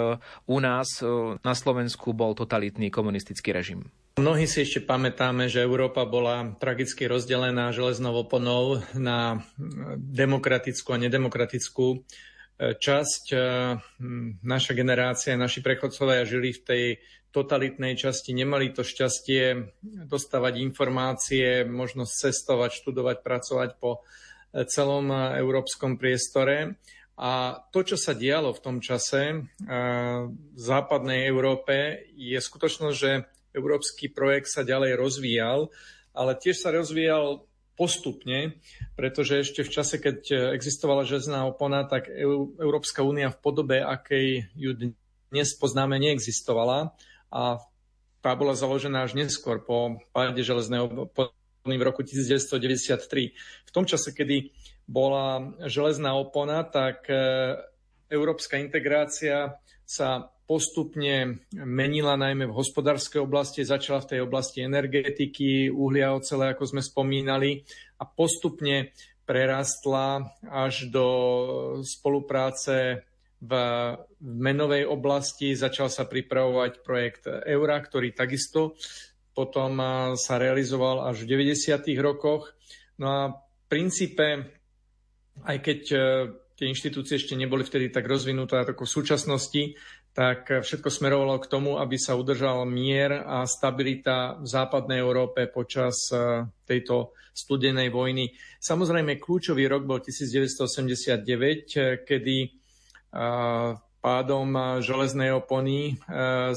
u 0.46 0.58
nás 0.62 1.02
e, 1.02 1.06
na 1.42 1.54
Slovensku 1.58 2.14
bol 2.14 2.38
totalitný 2.38 2.94
komunistický 2.94 3.50
režim. 3.50 3.90
Mnohí 4.14 4.46
si 4.46 4.62
ešte 4.62 4.78
pamätáme, 4.78 5.50
že 5.50 5.66
Európa 5.66 6.06
bola 6.06 6.54
tragicky 6.62 7.10
rozdelená 7.10 7.74
železnou 7.74 8.22
oponou 8.22 8.78
na 8.94 9.42
demokratickú 9.98 10.94
a 10.94 11.02
nedemokratickú 11.02 11.86
e, 11.90 11.96
časť. 12.78 13.34
Naša 14.46 14.72
generácia, 14.78 15.34
naši 15.34 15.58
prechodcovia 15.66 16.22
žili 16.22 16.54
v 16.54 16.62
tej 16.62 16.84
totalitnej 17.34 17.98
časti, 17.98 18.30
nemali 18.30 18.70
to 18.70 18.86
šťastie 18.86 19.74
dostávať 20.06 20.62
informácie, 20.62 21.66
možnosť 21.66 22.30
cestovať, 22.30 22.70
študovať, 22.78 23.26
pracovať 23.26 23.70
po 23.82 24.06
celom 24.70 25.10
európskom 25.34 25.98
priestore. 25.98 26.78
A 27.14 27.62
to, 27.70 27.86
čo 27.86 27.94
sa 27.94 28.10
dialo 28.10 28.50
v 28.50 28.62
tom 28.62 28.76
čase 28.82 29.46
v 29.62 30.58
západnej 30.58 31.30
Európe, 31.30 32.06
je 32.18 32.34
skutočnosť, 32.38 32.96
že 32.98 33.22
európsky 33.54 34.10
projekt 34.10 34.50
sa 34.50 34.66
ďalej 34.66 34.98
rozvíjal, 34.98 35.70
ale 36.10 36.34
tiež 36.34 36.58
sa 36.58 36.74
rozvíjal 36.74 37.46
postupne, 37.78 38.58
pretože 38.98 39.46
ešte 39.46 39.62
v 39.62 39.70
čase, 39.70 39.98
keď 40.02 40.50
existovala 40.54 41.06
žezná 41.06 41.46
opona, 41.46 41.86
tak 41.86 42.10
Európska 42.58 43.06
únia 43.06 43.30
v 43.30 43.38
podobe, 43.38 43.78
akej 43.82 44.50
ju 44.54 44.94
dnes 45.30 45.54
poznáme, 45.58 45.98
neexistovala 45.98 46.94
a 47.30 47.62
tá 48.22 48.30
bola 48.38 48.54
založená 48.54 49.04
až 49.04 49.18
neskôr 49.18 49.60
po 49.62 50.00
páde 50.14 50.40
železnej 50.40 50.80
opony 50.86 51.74
v 51.76 51.82
roku 51.82 52.06
1993. 52.06 53.34
V 53.66 53.70
tom 53.74 53.84
čase, 53.84 54.14
kedy 54.14 54.54
bola 54.84 55.54
železná 55.64 56.12
opona, 56.16 56.62
tak 56.64 57.08
e, 57.08 57.16
európska 58.12 58.60
integrácia 58.60 59.56
sa 59.84 60.28
postupne 60.44 61.40
menila 61.56 62.20
najmä 62.20 62.44
v 62.44 62.56
hospodárskej 62.56 63.24
oblasti, 63.24 63.64
začala 63.64 64.04
v 64.04 64.10
tej 64.16 64.20
oblasti 64.28 64.60
energetiky, 64.60 65.72
uhlia, 65.72 66.12
ocele, 66.12 66.52
ako 66.52 66.68
sme 66.68 66.82
spomínali, 66.84 67.64
a 67.96 68.04
postupne 68.04 68.92
prerastla 69.24 70.36
až 70.44 70.92
do 70.92 71.06
spolupráce 71.80 73.08
v 73.40 73.52
menovej 74.20 74.84
oblasti. 74.84 75.56
Začal 75.56 75.88
sa 75.88 76.04
pripravovať 76.04 76.84
projekt 76.84 77.24
Eura, 77.28 77.80
ktorý 77.80 78.12
takisto 78.12 78.76
potom 79.34 79.82
sa 80.14 80.38
realizoval 80.38 81.10
až 81.10 81.26
v 81.26 81.42
90. 81.50 81.90
rokoch. 81.98 82.54
No 82.96 83.06
a 83.10 83.20
v 83.34 83.64
princípe 83.66 84.54
aj 85.42 85.56
keď 85.58 85.80
e, 85.90 85.98
tie 86.54 86.66
inštitúcie 86.70 87.18
ešte 87.18 87.34
neboli 87.34 87.66
vtedy 87.66 87.90
tak 87.90 88.06
rozvinuté 88.06 88.62
ako 88.62 88.86
v 88.86 88.94
súčasnosti, 88.94 89.62
tak 90.14 90.46
všetko 90.46 90.94
smerovalo 90.94 91.42
k 91.42 91.50
tomu, 91.50 91.82
aby 91.82 91.98
sa 91.98 92.14
udržal 92.14 92.62
mier 92.70 93.18
a 93.18 93.42
stabilita 93.50 94.38
v 94.38 94.46
západnej 94.46 95.02
Európe 95.02 95.50
počas 95.50 96.06
e, 96.14 96.46
tejto 96.62 97.18
studenej 97.34 97.90
vojny. 97.90 98.30
Samozrejme, 98.62 99.18
kľúčový 99.18 99.66
rok 99.66 99.82
bol 99.82 99.98
1989, 99.98 101.74
e, 101.74 102.06
kedy 102.06 102.36
pádom 104.02 104.82
železnej 104.82 105.30
opony 105.30 105.94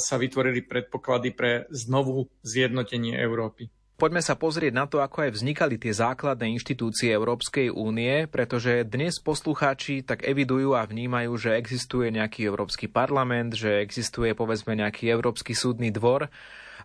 sa 0.01 0.15
vytvorili 0.17 0.65
predpoklady 0.65 1.37
pre 1.37 1.69
znovu 1.69 2.25
zjednotenie 2.41 3.13
Európy. 3.13 3.69
Poďme 3.97 4.21
sa 4.21 4.37
pozrieť 4.37 4.77
na 4.77 4.85
to, 4.85 5.01
ako 5.01 5.25
aj 5.25 5.41
vznikali 5.41 5.81
tie 5.81 5.89
základné 5.89 6.53
inštitúcie 6.53 7.09
Európskej 7.09 7.73
únie, 7.73 8.29
pretože 8.29 8.85
dnes 8.85 9.17
poslucháči 9.17 10.05
tak 10.05 10.21
evidujú 10.21 10.77
a 10.77 10.85
vnímajú, 10.85 11.33
že 11.33 11.57
existuje 11.57 12.13
nejaký 12.13 12.45
Európsky 12.45 12.85
parlament, 12.85 13.57
že 13.57 13.81
existuje 13.81 14.37
povedzme 14.37 14.77
nejaký 14.77 15.09
Európsky 15.09 15.57
súdny 15.57 15.89
dvor 15.89 16.29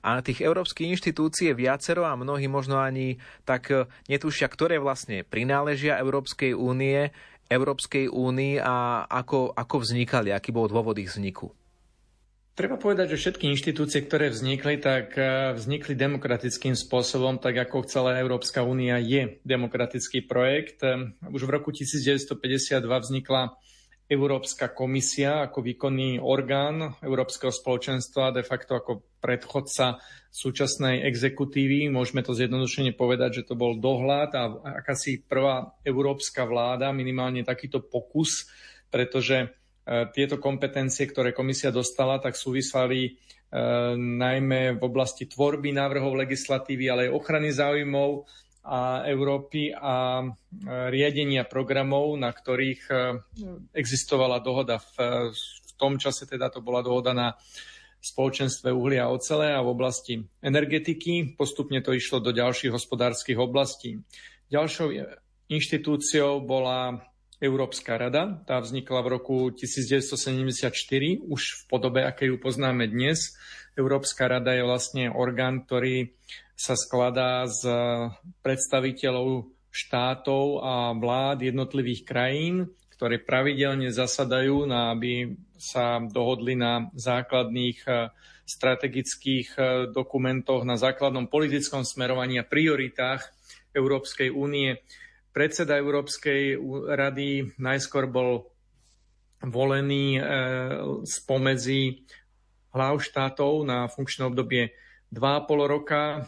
a 0.01 0.25
tých 0.25 0.40
európskych 0.40 0.88
inštitúcií 0.88 1.53
je 1.53 1.61
viacero 1.68 2.09
a 2.09 2.16
mnohí 2.16 2.48
možno 2.48 2.81
ani 2.81 3.20
tak 3.44 3.68
netušia, 4.09 4.48
ktoré 4.48 4.81
vlastne 4.81 5.20
prináležia 5.20 6.01
Európskej 6.01 6.57
únie, 6.57 7.12
Európskej 7.53 8.09
únii 8.09 8.57
a 8.64 9.05
ako, 9.05 9.53
ako 9.53 9.77
vznikali, 9.85 10.33
aký 10.33 10.48
bol 10.48 10.64
dôvod 10.64 10.96
ich 10.96 11.12
vzniku. 11.12 11.53
Treba 12.62 12.79
povedať, 12.79 13.18
že 13.18 13.27
všetky 13.27 13.51
inštitúcie, 13.51 14.07
ktoré 14.07 14.31
vznikli, 14.31 14.79
tak 14.79 15.18
eh, 15.18 15.51
vznikli 15.51 15.98
demokratickým 15.98 16.79
spôsobom, 16.79 17.42
tak 17.42 17.59
ako 17.59 17.83
celá 17.90 18.22
Európska 18.22 18.62
únia 18.62 19.03
je 19.03 19.42
demokratický 19.42 20.31
projekt. 20.31 20.79
Eh, 20.87 21.11
už 21.27 21.42
v 21.42 21.59
roku 21.59 21.75
1952 21.75 22.87
vznikla 22.87 23.59
Európska 24.07 24.70
komisia 24.70 25.42
ako 25.42 25.59
výkonný 25.59 26.22
orgán 26.22 26.94
Európskeho 27.03 27.51
spoločenstva, 27.51 28.31
de 28.31 28.46
facto 28.46 28.79
ako 28.79 29.11
predchodca 29.18 29.98
súčasnej 30.31 31.03
exekutívy. 31.03 31.90
Môžeme 31.90 32.22
to 32.22 32.31
zjednodušene 32.31 32.94
povedať, 32.94 33.42
že 33.42 33.46
to 33.51 33.59
bol 33.59 33.75
dohľad 33.75 34.31
a 34.38 34.42
akási 34.79 35.27
prvá 35.27 35.75
európska 35.83 36.46
vláda, 36.46 36.94
minimálne 36.94 37.42
takýto 37.42 37.83
pokus, 37.83 38.46
pretože 38.87 39.51
tieto 40.14 40.37
kompetencie, 40.38 41.09
ktoré 41.11 41.35
komisia 41.35 41.74
dostala, 41.74 42.22
tak 42.22 42.38
súvisali 42.38 43.00
e, 43.07 43.11
najmä 43.96 44.76
v 44.78 44.83
oblasti 44.83 45.26
tvorby 45.28 45.74
návrhov 45.74 46.16
legislatívy, 46.24 46.85
ale 46.88 47.00
aj 47.09 47.14
ochrany 47.16 47.50
záujmov 47.50 48.24
a 48.62 49.02
Európy 49.11 49.74
a 49.74 50.22
e, 50.22 50.26
riadenia 50.88 51.44
programov, 51.44 52.14
na 52.16 52.31
ktorých 52.31 52.83
existovala 53.74 54.38
dohoda. 54.38 54.78
V, 54.78 55.28
v 55.61 55.70
tom 55.74 55.98
čase 55.98 56.24
teda 56.24 56.48
to 56.48 56.62
bola 56.62 56.81
dohoda 56.81 57.11
na 57.12 57.35
spoločenstve 58.02 58.74
uhlia 58.74 59.07
a 59.07 59.14
ocele 59.14 59.55
a 59.55 59.62
v 59.62 59.70
oblasti 59.70 60.18
energetiky. 60.42 61.38
Postupne 61.38 61.78
to 61.78 61.94
išlo 61.94 62.18
do 62.18 62.35
ďalších 62.35 62.74
hospodárskych 62.74 63.38
oblastí. 63.38 64.02
Ďalšou 64.50 64.90
inštitúciou 65.46 66.42
bola 66.42 66.98
Európska 67.42 67.98
rada. 67.98 68.38
Tá 68.46 68.62
vznikla 68.62 69.02
v 69.02 69.09
roku 69.18 69.37
1974, 69.50 70.70
už 71.26 71.42
v 71.42 71.62
podobe, 71.66 72.07
aké 72.07 72.31
ju 72.31 72.38
poznáme 72.38 72.87
dnes. 72.87 73.35
Európska 73.74 74.31
rada 74.31 74.55
je 74.55 74.62
vlastne 74.62 75.11
orgán, 75.11 75.66
ktorý 75.66 76.14
sa 76.55 76.78
skladá 76.78 77.50
z 77.50 77.66
predstaviteľov 78.46 79.50
štátov 79.74 80.62
a 80.62 80.94
vlád 80.94 81.50
jednotlivých 81.50 82.07
krajín, 82.07 82.70
ktoré 82.94 83.18
pravidelne 83.18 83.90
zasadajú, 83.90 84.68
na, 84.70 84.94
aby 84.94 85.35
sa 85.59 85.98
dohodli 85.98 86.55
na 86.55 86.92
základných 86.94 87.78
e, 87.83 87.90
strategických 88.46 89.48
e, 89.57 89.61
dokumentoch, 89.90 90.62
na 90.62 90.78
základnom 90.78 91.26
politickom 91.26 91.83
smerovaní 91.83 92.38
a 92.38 92.46
prioritách 92.46 93.35
Európskej 93.74 94.31
únie. 94.31 94.78
Predseda 95.33 95.81
Európskej 95.81 96.61
rady 96.92 97.57
najskôr 97.57 98.05
bol 98.05 98.53
volený 99.40 100.16
e, 100.16 100.21
spomedzi 101.09 102.05
hlav 102.73 103.01
štátov 103.01 103.64
na 103.64 103.88
funkčné 103.88 104.29
obdobie 104.29 104.73
2,5 105.12 105.68
roka. 105.68 106.25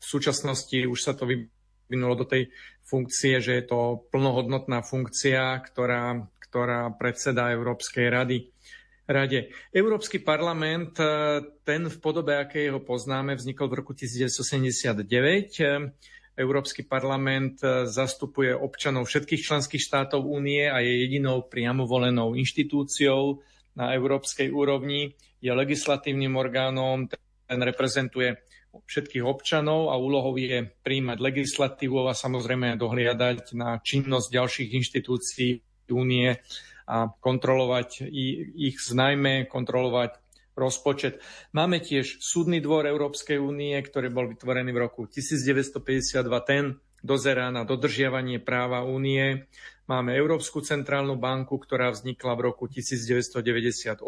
V 0.00 0.04
súčasnosti 0.04 0.84
už 0.84 1.00
sa 1.00 1.16
to 1.16 1.24
vyvinulo 1.24 2.12
do 2.16 2.24
tej 2.28 2.52
funkcie, 2.84 3.40
že 3.40 3.52
je 3.60 3.64
to 3.64 4.04
plnohodnotná 4.12 4.84
funkcia, 4.84 5.56
ktorá, 5.64 6.28
ktorá 6.44 6.92
predseda 6.92 7.52
Európskej 7.52 8.12
rady. 8.12 8.52
Rade. 9.10 9.50
Európsky 9.74 10.22
parlament, 10.22 10.94
e, 11.02 11.42
ten 11.66 11.90
v 11.90 11.96
podobe, 11.98 12.38
aké 12.38 12.70
ho 12.70 12.78
poznáme, 12.78 13.34
vznikol 13.34 13.66
v 13.66 13.82
roku 13.82 13.90
1979. 13.90 15.02
Európsky 16.40 16.88
parlament 16.88 17.60
e, 17.60 17.84
zastupuje 17.84 18.56
občanov 18.56 19.04
všetkých 19.04 19.44
členských 19.44 19.84
štátov 19.84 20.24
únie 20.24 20.64
a 20.64 20.80
je 20.80 21.04
jedinou 21.04 21.44
priamo 21.44 21.84
volenou 21.84 22.32
inštitúciou 22.32 23.44
na 23.76 23.92
európskej 23.92 24.48
úrovni. 24.48 25.12
Je 25.44 25.52
legislatívnym 25.52 26.32
orgánom, 26.40 27.12
ten 27.44 27.60
reprezentuje 27.60 28.40
všetkých 28.70 29.26
občanov 29.26 29.90
a 29.92 29.98
úlohou 29.98 30.38
je 30.38 30.64
príjmať 30.80 31.18
legislatívu 31.20 32.06
a 32.06 32.14
samozrejme 32.14 32.78
dohliadať 32.78 33.52
na 33.58 33.76
činnosť 33.82 34.28
ďalších 34.30 34.70
inštitúcií 34.78 35.50
únie 35.90 36.38
a 36.86 37.10
kontrolovať 37.10 38.06
ich, 38.54 38.78
najmä 38.94 39.50
kontrolovať 39.50 40.22
rozpočet. 40.60 41.24
Máme 41.56 41.80
tiež 41.80 42.20
súdny 42.20 42.60
dvor 42.60 42.84
Európskej 42.84 43.40
únie, 43.40 43.74
ktorý 43.80 44.12
bol 44.12 44.28
vytvorený 44.28 44.70
v 44.76 44.82
roku 44.84 45.08
1952. 45.08 46.20
Ten 46.44 46.76
dozerá 47.00 47.48
na 47.48 47.64
dodržiavanie 47.64 48.44
práva 48.44 48.84
únie. 48.84 49.48
Máme 49.88 50.12
Európsku 50.12 50.60
centrálnu 50.60 51.16
banku, 51.16 51.56
ktorá 51.56 51.90
vznikla 51.90 52.36
v 52.36 52.40
roku 52.52 52.68
1998 52.68 54.04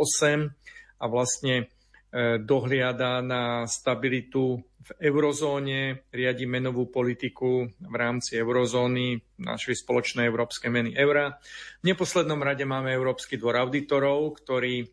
a 1.01 1.05
vlastne 1.09 1.73
E, 2.13 2.37
dohliada 2.45 3.25
na 3.25 3.65
stabilitu 3.65 4.61
v 4.85 4.91
eurozóne, 5.01 6.05
riadi 6.13 6.45
menovú 6.45 6.85
politiku 6.93 7.73
v 7.73 7.95
rámci 7.97 8.37
eurozóny 8.37 9.17
našej 9.41 9.81
spoločnej 9.81 10.29
európskej 10.29 10.69
meny 10.69 10.93
eura. 10.93 11.41
V 11.81 11.89
neposlednom 11.89 12.37
rade 12.45 12.69
máme 12.69 12.93
Európsky 12.93 13.41
dvor 13.41 13.57
auditorov, 13.65 14.45
ktorý 14.45 14.93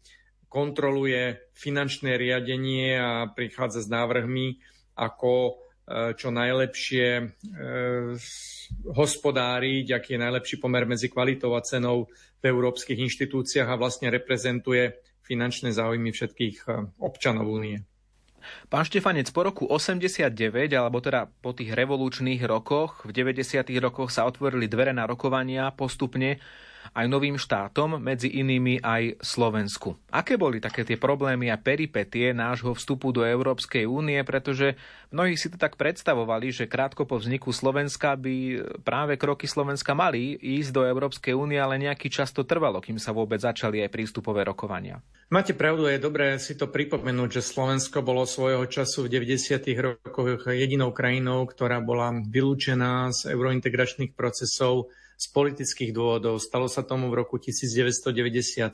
kontroluje 0.49 1.53
finančné 1.53 2.17
riadenie 2.17 2.97
a 2.97 3.29
prichádza 3.29 3.85
s 3.85 3.87
návrhmi, 3.87 4.57
ako 4.97 5.33
e, 5.47 5.53
čo 6.17 6.33
najlepšie 6.33 7.07
e, 7.15 7.25
hospodáriť, 8.89 9.85
aký 9.93 10.17
je 10.17 10.23
najlepší 10.25 10.55
pomer 10.57 10.89
medzi 10.89 11.07
kvalitou 11.07 11.53
a 11.53 11.61
cenou 11.61 12.09
v 12.39 12.43
európskych 12.43 12.97
inštitúciách 12.97 13.69
a 13.69 13.79
vlastne 13.79 14.09
reprezentuje 14.09 14.97
finančné 15.29 15.69
záujmy 15.69 16.09
všetkých 16.09 16.57
eh, 16.65 16.89
občanov 16.97 17.45
únie. 17.45 17.85
Pán 18.71 18.87
Štefanec, 18.87 19.29
po 19.35 19.45
roku 19.45 19.67
89, 19.67 20.31
alebo 20.73 21.03
teda 21.03 21.27
po 21.27 21.51
tých 21.51 21.75
revolučných 21.75 22.39
rokoch, 22.47 23.03
v 23.05 23.11
90. 23.11 23.67
rokoch 23.83 24.09
sa 24.09 24.25
otvorili 24.25 24.65
dvere 24.65 24.95
na 24.95 25.03
rokovania 25.05 25.69
postupne 25.75 26.39
aj 26.95 27.05
novým 27.05 27.37
štátom, 27.37 28.01
medzi 28.01 28.31
inými 28.31 28.81
aj 28.81 29.21
Slovensku. 29.21 29.97
Aké 30.09 30.39
boli 30.39 30.57
také 30.57 30.81
tie 30.87 30.97
problémy 30.97 31.53
a 31.53 31.59
peripetie 31.59 32.33
nášho 32.33 32.73
vstupu 32.73 33.13
do 33.13 33.21
Európskej 33.21 33.85
únie, 33.85 34.17
pretože 34.25 34.79
mnohí 35.13 35.37
si 35.37 35.51
to 35.51 35.57
tak 35.57 35.77
predstavovali, 35.77 36.49
že 36.49 36.69
krátko 36.69 37.05
po 37.05 37.21
vzniku 37.21 37.53
Slovenska 37.53 38.17
by 38.17 38.63
práve 38.81 39.19
kroky 39.19 39.45
Slovenska 39.45 39.93
mali 39.93 40.37
ísť 40.39 40.69
do 40.73 40.81
Európskej 40.85 41.33
únie, 41.37 41.61
ale 41.61 41.81
nejaký 41.81 42.09
čas 42.09 42.33
to 42.33 42.45
trvalo, 42.45 42.81
kým 42.81 42.97
sa 42.97 43.13
vôbec 43.13 43.41
začali 43.41 43.81
aj 43.85 43.93
prístupové 43.93 44.45
rokovania. 44.45 45.01
Máte 45.29 45.53
pravdu, 45.53 45.85
je 45.85 46.01
dobré 46.01 46.41
si 46.41 46.57
to 46.57 46.65
pripomenúť, 46.73 47.37
že 47.37 47.45
Slovensko 47.53 48.01
bolo 48.01 48.25
svojho 48.25 48.65
času 48.65 49.05
v 49.05 49.21
90. 49.21 49.61
rokoch 49.77 50.49
jedinou 50.49 50.89
krajinou, 50.89 51.45
ktorá 51.45 51.77
bola 51.85 52.09
vylúčená 52.17 53.13
z 53.13 53.29
eurointegračných 53.37 54.17
procesov 54.17 54.89
z 55.19 55.25
politických 55.35 55.91
dôvodov. 55.91 56.39
Stalo 56.39 56.71
sa 56.71 56.87
tomu 56.87 57.11
v 57.11 57.19
roku 57.19 57.35
1997, 57.35 58.71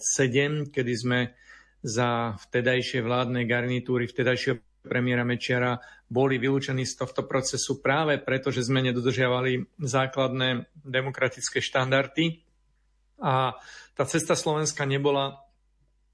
kedy 0.69 0.93
sme 0.93 1.33
za 1.81 2.37
vtedajšie 2.37 3.01
vládnej 3.01 3.49
garnitúry, 3.49 4.05
vtedajšieho 4.05 4.61
premiéra 4.85 5.25
Mečiara 5.25 5.81
boli 6.05 6.37
vylúčení 6.37 6.85
z 6.85 7.01
tohto 7.01 7.25
procesu 7.25 7.81
práve 7.81 8.21
preto, 8.21 8.53
že 8.53 8.61
sme 8.61 8.85
nedodržiavali 8.85 9.81
základné 9.81 10.69
demokratické 10.85 11.57
štandardy. 11.65 12.45
A 13.25 13.57
tá 13.97 14.03
cesta 14.05 14.37
Slovenska 14.37 14.85
nebola 14.85 15.41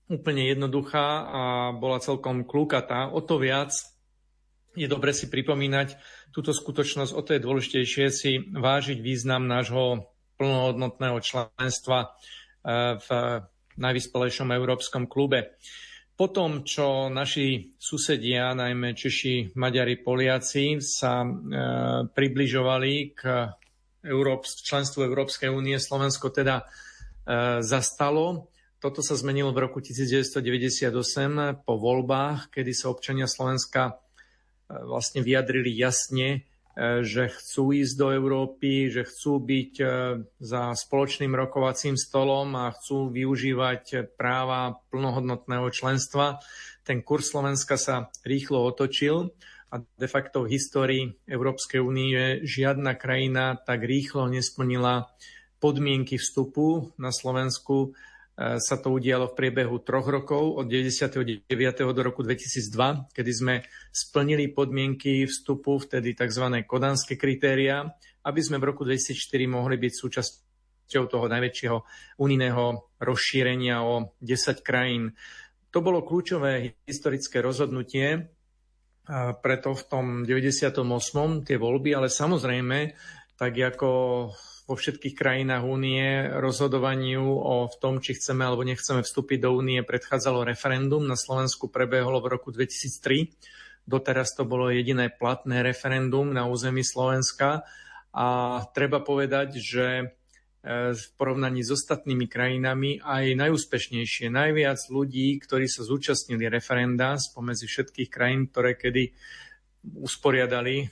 úplne 0.08 0.48
jednoduchá 0.48 1.28
a 1.28 1.44
bola 1.76 2.00
celkom 2.00 2.48
klúkatá. 2.48 3.12
O 3.12 3.20
to 3.20 3.36
viac 3.36 3.76
je 4.72 4.88
dobre 4.88 5.12
si 5.12 5.28
pripomínať 5.28 6.00
túto 6.32 6.56
skutočnosť, 6.56 7.12
o 7.12 7.22
to 7.24 7.36
je 7.36 7.44
dôležitejšie 7.44 8.06
si 8.08 8.32
vážiť 8.56 9.04
význam 9.04 9.44
nášho 9.44 10.08
plnohodnotného 10.42 11.22
členstva 11.22 12.10
e, 12.66 12.98
v 12.98 13.08
najvyspelejšom 13.78 14.50
európskom 14.50 15.06
klube. 15.06 15.54
Po 16.18 16.34
tom, 16.34 16.66
čo 16.66 17.14
naši 17.14 17.78
susedia, 17.78 18.58
najmä 18.58 18.98
Češi, 18.98 19.54
Maďari, 19.54 20.02
Poliaci, 20.02 20.82
sa 20.82 21.22
e, 21.22 21.30
približovali 22.10 22.94
k 23.14 23.22
členstvu 24.66 25.06
Európskej 25.06 25.54
únie, 25.54 25.78
Slovensko 25.78 26.34
teda 26.34 26.66
e, 26.66 27.62
zastalo. 27.62 28.50
Toto 28.82 29.06
sa 29.06 29.14
zmenilo 29.14 29.54
v 29.54 29.70
roku 29.70 29.78
1998 29.78 30.90
po 31.62 31.74
voľbách, 31.78 32.50
kedy 32.50 32.74
sa 32.74 32.90
občania 32.90 33.30
Slovenska 33.30 34.02
vlastne 34.66 35.22
vyjadrili 35.22 35.70
jasne 35.78 36.50
že 36.78 37.28
chcú 37.28 37.76
ísť 37.76 37.94
do 38.00 38.08
Európy, 38.16 38.88
že 38.88 39.04
chcú 39.04 39.44
byť 39.44 39.74
e, 39.80 39.86
za 40.40 40.72
spoločným 40.72 41.36
rokovacím 41.36 42.00
stolom 42.00 42.56
a 42.56 42.72
chcú 42.72 43.12
využívať 43.12 44.16
práva 44.16 44.80
plnohodnotného 44.88 45.68
členstva. 45.76 46.40
Ten 46.88 47.04
kurz 47.04 47.36
Slovenska 47.36 47.76
sa 47.76 48.08
rýchlo 48.24 48.64
otočil 48.64 49.36
a 49.68 49.84
de 49.84 50.08
facto 50.08 50.48
v 50.48 50.56
histórii 50.56 51.04
Európskej 51.28 51.84
únie 51.84 52.40
žiadna 52.48 52.96
krajina 52.96 53.60
tak 53.60 53.84
rýchlo 53.84 54.32
nesplnila 54.32 55.12
podmienky 55.60 56.16
vstupu 56.18 56.96
na 56.96 57.12
Slovensku 57.12 57.92
E, 57.92 58.11
sa 58.38 58.76
to 58.80 58.90
udialo 58.96 59.30
v 59.30 59.38
priebehu 59.38 59.84
troch 59.84 60.08
rokov, 60.08 60.58
od 60.58 60.66
99. 60.66 61.46
do 61.92 62.02
roku 62.02 62.24
2002, 62.24 63.12
kedy 63.12 63.32
sme 63.32 63.56
splnili 63.92 64.50
podmienky 64.50 65.28
vstupu, 65.28 65.78
vtedy 65.78 66.16
tzv. 66.16 66.64
kodanské 66.66 67.20
kritéria, 67.20 67.92
aby 68.26 68.42
sme 68.42 68.58
v 68.58 68.74
roku 68.74 68.88
2004 68.88 69.46
mohli 69.46 69.78
byť 69.78 69.94
súčasťou 69.94 71.04
toho 71.12 71.26
najväčšieho 71.28 71.78
unijného 72.18 72.64
rozšírenia 72.98 73.84
o 73.84 74.16
10 74.24 74.64
krajín. 74.66 75.14
To 75.72 75.80
bolo 75.80 76.04
kľúčové 76.04 76.82
historické 76.88 77.40
rozhodnutie, 77.40 78.32
preto 79.42 79.70
v 79.76 79.84
tom 79.88 80.06
98. 80.24 80.82
tie 81.44 81.58
voľby, 81.60 81.90
ale 81.96 82.08
samozrejme, 82.08 82.96
tak 83.36 83.58
ako 83.58 83.90
vo 84.72 84.80
všetkých 84.80 85.20
krajinách 85.20 85.68
únie 85.68 86.32
rozhodovaniu 86.32 87.28
o 87.28 87.68
v 87.68 87.76
tom, 87.84 88.00
či 88.00 88.16
chceme 88.16 88.48
alebo 88.48 88.64
nechceme 88.64 89.04
vstúpiť 89.04 89.44
do 89.44 89.52
únie, 89.52 89.84
predchádzalo 89.84 90.48
referendum. 90.48 91.04
Na 91.04 91.20
Slovensku 91.20 91.68
prebehlo 91.68 92.24
v 92.24 92.32
roku 92.32 92.56
2003. 92.56 93.28
Doteraz 93.84 94.32
to 94.32 94.48
bolo 94.48 94.72
jediné 94.72 95.12
platné 95.12 95.60
referendum 95.60 96.32
na 96.32 96.48
území 96.48 96.88
Slovenska. 96.88 97.68
A 98.16 98.28
treba 98.72 99.04
povedať, 99.04 99.60
že 99.60 100.16
v 100.96 101.06
porovnaní 101.18 101.66
s 101.66 101.74
ostatnými 101.74 102.30
krajinami 102.32 103.02
aj 103.02 103.34
najúspešnejšie. 103.34 104.30
Najviac 104.32 104.80
ľudí, 104.88 105.42
ktorí 105.42 105.68
sa 105.68 105.84
zúčastnili 105.84 106.48
referenda 106.48 107.18
spomedzi 107.20 107.66
všetkých 107.68 108.08
krajín, 108.08 108.48
ktoré 108.48 108.78
kedy 108.78 109.12
usporiadali 110.00 110.86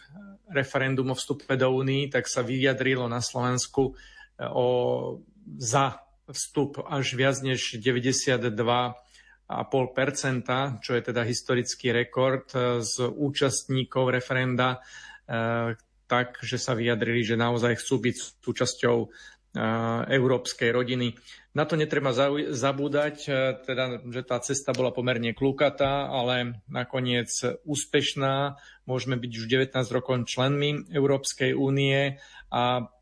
referendum 0.49 1.13
o 1.13 1.15
vstupe 1.15 1.55
do 1.55 1.69
Únii, 1.71 2.09
tak 2.09 2.25
sa 2.25 2.41
vyjadrilo 2.41 3.05
na 3.05 3.21
Slovensku 3.21 3.93
o, 4.39 4.67
za 5.57 6.01
vstup 6.29 6.85
až 6.85 7.17
viac 7.17 7.41
než 7.41 7.81
92 7.81 8.93
5%, 9.49 10.77
čo 10.77 10.91
je 10.93 11.01
teda 11.01 11.25
historický 11.25 11.89
rekord 11.89 12.45
z 12.85 13.09
účastníkov 13.09 14.13
referenda, 14.13 14.77
tak, 16.05 16.37
že 16.45 16.61
sa 16.61 16.77
vyjadrili, 16.77 17.25
že 17.25 17.33
naozaj 17.33 17.81
chcú 17.81 17.95
byť 17.97 18.17
súčasťou 18.45 18.97
európskej 20.09 20.69
rodiny. 20.69 21.17
Na 21.57 21.65
to 21.65 21.73
netreba 21.73 22.13
zabúdať, 22.53 23.15
teda, 23.65 24.05
že 24.05 24.21
tá 24.21 24.37
cesta 24.37 24.69
bola 24.69 24.93
pomerne 24.93 25.33
klúkatá, 25.33 26.05
ale 26.05 26.61
nakoniec 26.69 27.33
úspešná. 27.65 28.61
Môžeme 28.85 29.17
byť 29.17 29.31
už 29.33 29.45
19 29.49 29.73
rokov 29.89 30.29
členmi 30.29 30.85
Európskej 30.93 31.57
únie 31.57 32.21
a 32.53 32.93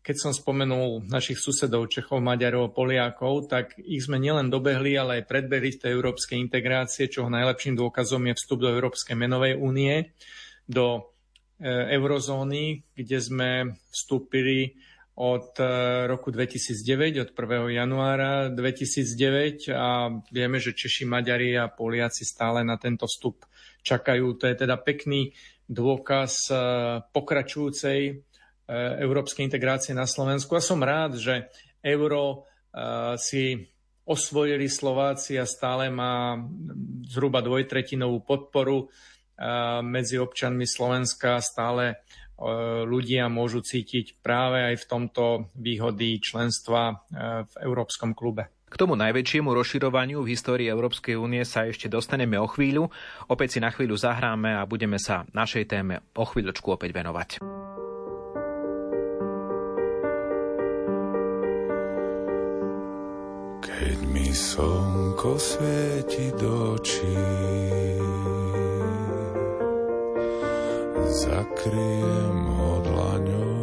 keď 0.00 0.16
som 0.16 0.32
spomenul 0.32 1.04
našich 1.12 1.36
susedov 1.36 1.92
Čechov, 1.92 2.24
Maďarov, 2.24 2.72
Poliakov, 2.72 3.52
tak 3.52 3.76
ich 3.76 4.08
sme 4.08 4.16
nielen 4.16 4.48
dobehli, 4.48 4.96
ale 4.96 5.20
aj 5.20 5.28
predbehli 5.28 5.76
v 5.76 5.80
tej 5.80 5.90
európskej 5.92 6.40
integrácie, 6.40 7.12
čoho 7.12 7.28
najlepším 7.28 7.76
dôkazom 7.76 8.24
je 8.32 8.34
vstup 8.40 8.64
do 8.64 8.72
Európskej 8.72 9.12
menovej 9.12 9.60
únie, 9.60 10.16
do 10.64 11.12
e, 11.60 11.68
eurozóny, 12.00 12.80
kde 12.96 13.18
sme 13.20 13.50
vstúpili 13.92 14.80
od 15.20 15.52
e, 15.60 15.64
roku 16.08 16.32
2009, 16.32 17.20
od 17.20 17.30
1. 17.36 17.76
januára 17.76 18.48
2009 18.48 19.68
a 19.68 20.08
vieme, 20.32 20.56
že 20.56 20.72
Češi, 20.72 21.04
Maďari 21.04 21.60
a 21.60 21.68
Poliaci 21.68 22.24
stále 22.24 22.64
na 22.64 22.80
tento 22.80 23.04
vstup 23.04 23.44
čakajú. 23.84 24.40
To 24.40 24.48
je 24.48 24.56
teda 24.56 24.80
pekný 24.80 25.36
dôkaz 25.68 26.48
e, 26.48 26.54
pokračujúcej 27.12 28.00
e, 28.08 28.12
európskej 29.04 29.44
integrácie 29.44 29.92
na 29.92 30.08
Slovensku 30.08 30.56
a 30.56 30.64
som 30.64 30.80
rád, 30.80 31.20
že 31.20 31.52
euro 31.84 32.48
si 33.18 33.66
osvojili 34.06 34.70
Slováci 34.70 35.34
a 35.34 35.42
stále 35.42 35.90
má 35.90 36.38
zhruba 37.10 37.42
dvojtretinovú 37.42 38.22
podporu 38.22 38.86
medzi 39.82 40.14
občanmi 40.22 40.70
Slovenska 40.70 41.42
stále 41.42 41.98
ľudia 42.88 43.28
môžu 43.28 43.60
cítiť 43.60 44.20
práve 44.24 44.72
aj 44.72 44.76
v 44.80 44.88
tomto 44.88 45.24
výhody 45.52 46.16
členstva 46.18 46.80
e, 46.88 46.94
v 47.44 47.54
Európskom 47.60 48.16
klube. 48.16 48.48
K 48.70 48.78
tomu 48.78 48.94
najväčšiemu 48.94 49.50
rozširovaniu 49.50 50.22
v 50.22 50.30
histórii 50.30 50.70
Európskej 50.70 51.18
únie 51.18 51.42
sa 51.42 51.66
ešte 51.66 51.90
dostaneme 51.90 52.38
o 52.38 52.46
chvíľu. 52.46 52.88
Opäť 53.26 53.58
si 53.58 53.60
na 53.60 53.74
chvíľu 53.74 53.98
zahráme 53.98 54.54
a 54.54 54.62
budeme 54.62 54.96
sa 54.96 55.26
našej 55.34 55.66
téme 55.66 56.06
o 56.14 56.22
chvíľočku 56.22 56.70
opäť 56.70 56.94
venovať. 56.94 57.42
Keď 63.58 63.98
mi 64.06 64.30
slnko 64.30 65.34
svieti 65.34 66.30
do 66.38 66.78
očí 66.78 67.18
zakriem 71.20 72.38
ho 72.56 72.72
dlaňou, 72.80 73.60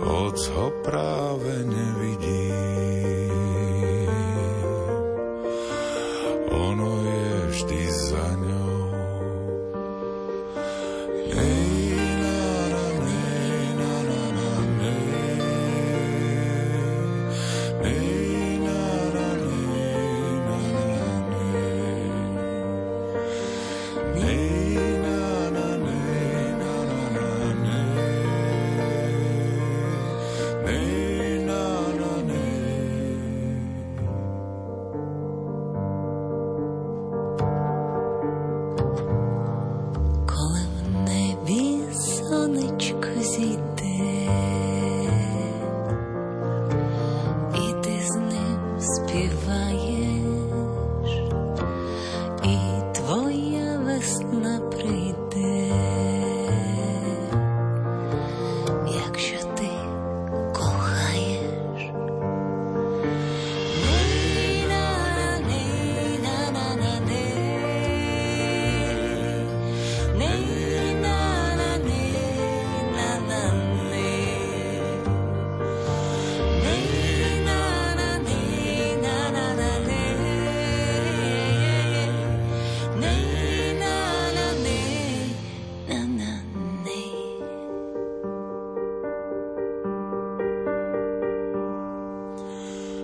hoc 0.00 0.38
ho 0.56 0.66
práve 0.80 1.52
nevidím. 1.68 2.41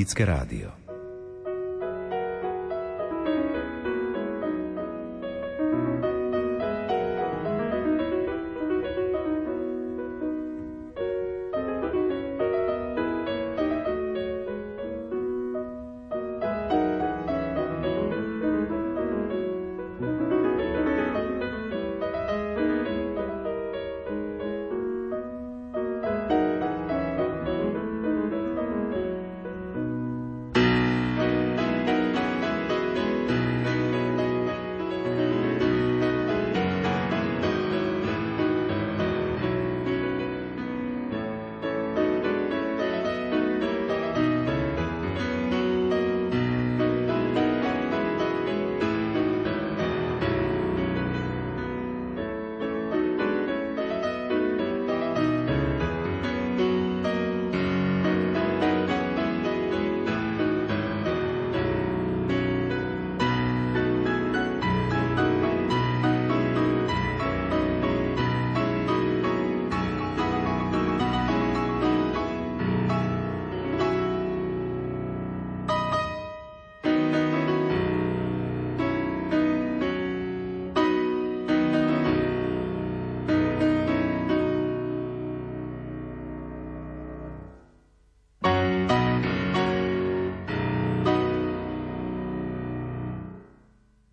katolícke 0.00 0.24
rádio. 0.24 0.79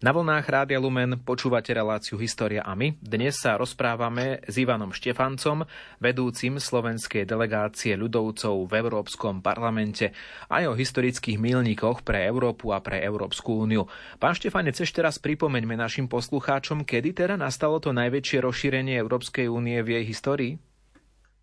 Na 0.07 0.15
vlnách 0.15 0.47
Rádia 0.47 0.79
Lumen 0.79 1.19
počúvate 1.19 1.75
reláciu 1.75 2.15
História 2.15 2.63
a 2.63 2.71
my. 2.79 2.95
Dnes 3.03 3.43
sa 3.43 3.59
rozprávame 3.59 4.39
s 4.47 4.55
Ivanom 4.55 4.95
Štefancom, 4.95 5.67
vedúcim 5.99 6.63
slovenskej 6.63 7.27
delegácie 7.27 7.91
ľudovcov 7.99 8.71
v 8.71 8.87
Európskom 8.87 9.43
parlamente 9.43 10.15
aj 10.47 10.71
o 10.71 10.79
historických 10.79 11.35
milníkoch 11.35 12.07
pre 12.07 12.23
Európu 12.23 12.71
a 12.71 12.79
pre 12.79 13.03
Európsku 13.03 13.67
úniu. 13.67 13.91
Pán 14.15 14.31
Štefanec, 14.31 14.79
ešte 14.79 15.03
raz 15.03 15.19
pripomeňme 15.19 15.75
našim 15.75 16.07
poslucháčom, 16.07 16.87
kedy 16.87 17.27
teda 17.27 17.35
nastalo 17.35 17.83
to 17.83 17.91
najväčšie 17.91 18.47
rozšírenie 18.47 18.95
Európskej 18.95 19.51
únie 19.51 19.75
v 19.83 19.99
jej 19.99 20.05
histórii? 20.07 20.55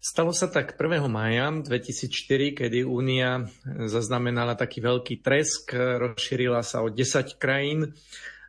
Stalo 0.00 0.32
sa 0.32 0.48
tak 0.48 0.80
1. 0.80 1.04
maja 1.12 1.52
2004, 1.52 2.56
kedy 2.56 2.80
Únia 2.84 3.44
zaznamenala 3.88 4.56
taký 4.56 4.80
veľký 4.80 5.20
tresk, 5.20 5.76
rozšírila 5.76 6.64
sa 6.64 6.80
o 6.80 6.88
10 6.88 7.36
krajín 7.36 7.92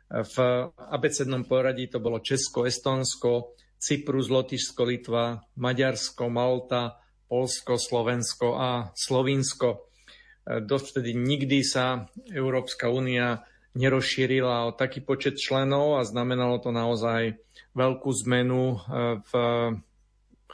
v 0.06 0.36
abecednom 0.78 1.42
poradí 1.42 1.90
to 1.90 1.98
bolo 1.98 2.22
Česko, 2.22 2.62
Estonsko, 2.62 3.58
Cyprus, 3.76 4.30
Lotyšsko, 4.30 4.82
Litva, 4.86 5.42
Maďarsko, 5.58 6.30
Malta, 6.30 7.02
Polsko, 7.26 7.74
Slovensko 7.76 8.54
a 8.54 8.70
Slovinsko. 8.94 9.90
Dovtedy 10.46 11.10
nikdy 11.10 11.66
sa 11.66 12.06
Európska 12.30 12.86
únia 12.86 13.42
nerozšírila 13.74 14.70
o 14.70 14.76
taký 14.78 15.02
počet 15.02 15.36
členov 15.36 16.00
a 16.00 16.06
znamenalo 16.06 16.62
to 16.62 16.72
naozaj 16.72 17.36
veľkú 17.76 18.10
zmenu 18.24 18.62
e, 18.72 18.76
v 19.20 19.32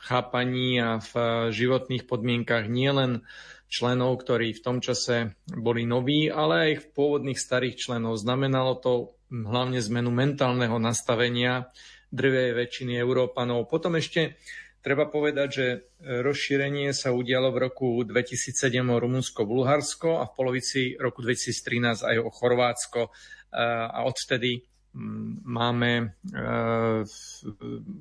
chápaní 0.03 0.83
a 0.83 0.99
v 0.99 1.13
životných 1.55 2.11
podmienkach 2.11 2.67
nielen 2.67 3.23
členov, 3.71 4.21
ktorí 4.21 4.53
v 4.53 4.61
tom 4.61 4.79
čase 4.83 5.39
boli 5.47 5.87
noví, 5.87 6.29
ale 6.29 6.55
aj 6.69 6.73
v 6.83 6.87
pôvodných 6.93 7.39
starých 7.39 7.79
členov. 7.79 8.21
Znamenalo 8.21 8.77
to 8.83 9.17
hlavne 9.33 9.81
zmenu 9.81 10.13
mentálneho 10.13 10.77
nastavenia 10.77 11.73
drvej 12.13 12.53
väčšiny 12.53 13.01
Európanov. 13.01 13.71
Potom 13.71 13.97
ešte 13.97 14.37
treba 14.85 15.09
povedať, 15.09 15.49
že 15.49 15.67
rozšírenie 16.03 16.93
sa 16.93 17.15
udialo 17.15 17.49
v 17.55 17.63
roku 17.71 17.89
2007 18.05 18.77
o 18.83 19.01
Rumunsko-Bulharsko 19.01 20.21
a 20.21 20.29
v 20.29 20.33
polovici 20.37 20.99
roku 21.01 21.25
2013 21.25 22.05
aj 22.05 22.17
o 22.21 22.29
Chorvátsko 22.29 23.09
a 23.57 24.05
odvtedy 24.05 24.72
máme 24.93 25.93
e, 25.97 26.05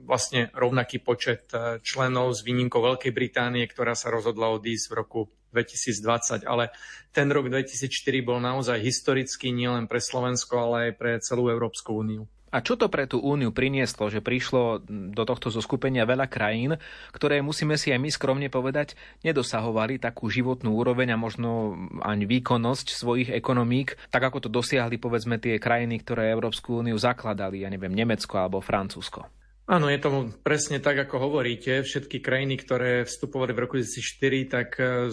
vlastne 0.04 0.52
rovnaký 0.52 1.00
počet 1.00 1.48
e, 1.56 1.80
členov 1.80 2.36
s 2.36 2.44
výnimkou 2.44 2.84
Veľkej 2.84 3.16
Británie, 3.16 3.64
ktorá 3.64 3.96
sa 3.96 4.12
rozhodla 4.12 4.52
odísť 4.52 4.86
v 4.92 4.98
roku 5.00 5.22
2020, 5.56 6.44
ale 6.44 6.72
ten 7.16 7.32
rok 7.32 7.48
2004 7.48 7.88
bol 8.28 8.44
naozaj 8.44 8.80
historický 8.84 9.56
nielen 9.56 9.88
pre 9.88 10.04
Slovensko, 10.04 10.54
ale 10.60 10.78
aj 10.88 10.92
pre 11.00 11.12
celú 11.24 11.48
Európsku 11.48 11.96
úniu. 11.96 12.28
A 12.52 12.60
čo 12.60 12.76
to 12.76 12.92
pre 12.92 13.08
tú 13.08 13.24
úniu 13.24 13.56
prinieslo, 13.56 14.12
že 14.12 14.20
prišlo 14.20 14.84
do 14.88 15.24
tohto 15.24 15.48
zoskupenia 15.48 16.04
veľa 16.04 16.28
krajín, 16.28 16.76
ktoré, 17.16 17.40
musíme 17.40 17.80
si 17.80 17.96
aj 17.96 18.00
my 18.04 18.10
skromne 18.12 18.50
povedať, 18.52 19.00
nedosahovali 19.24 20.04
takú 20.04 20.28
životnú 20.28 20.76
úroveň 20.76 21.16
a 21.16 21.22
možno 21.22 21.80
ani 22.04 22.28
výkonnosť 22.28 22.92
svojich 22.92 23.30
ekonomík, 23.32 23.96
tak 24.12 24.28
ako 24.28 24.44
to 24.44 24.50
dosiahli 24.52 25.00
povedzme 25.00 25.40
tie 25.40 25.64
krajiny, 25.64 26.04
ktoré 26.04 26.28
Európsku 26.36 26.84
úniu 26.84 27.00
zakladali, 27.00 27.64
ja 27.64 27.72
neviem, 27.72 27.96
Nemecko 27.96 28.36
alebo 28.36 28.60
Francúzsko? 28.60 29.32
Áno, 29.72 29.88
je 29.88 30.04
to 30.04 30.10
presne 30.44 30.84
tak, 30.84 31.00
ako 31.00 31.32
hovoríte. 31.32 31.88
Všetky 31.88 32.20
krajiny, 32.20 32.60
ktoré 32.60 33.08
vstupovali 33.08 33.56
v 33.56 33.62
roku 33.64 33.80
2004, 33.80 34.52
tak 34.52 34.76
e, 34.76 35.08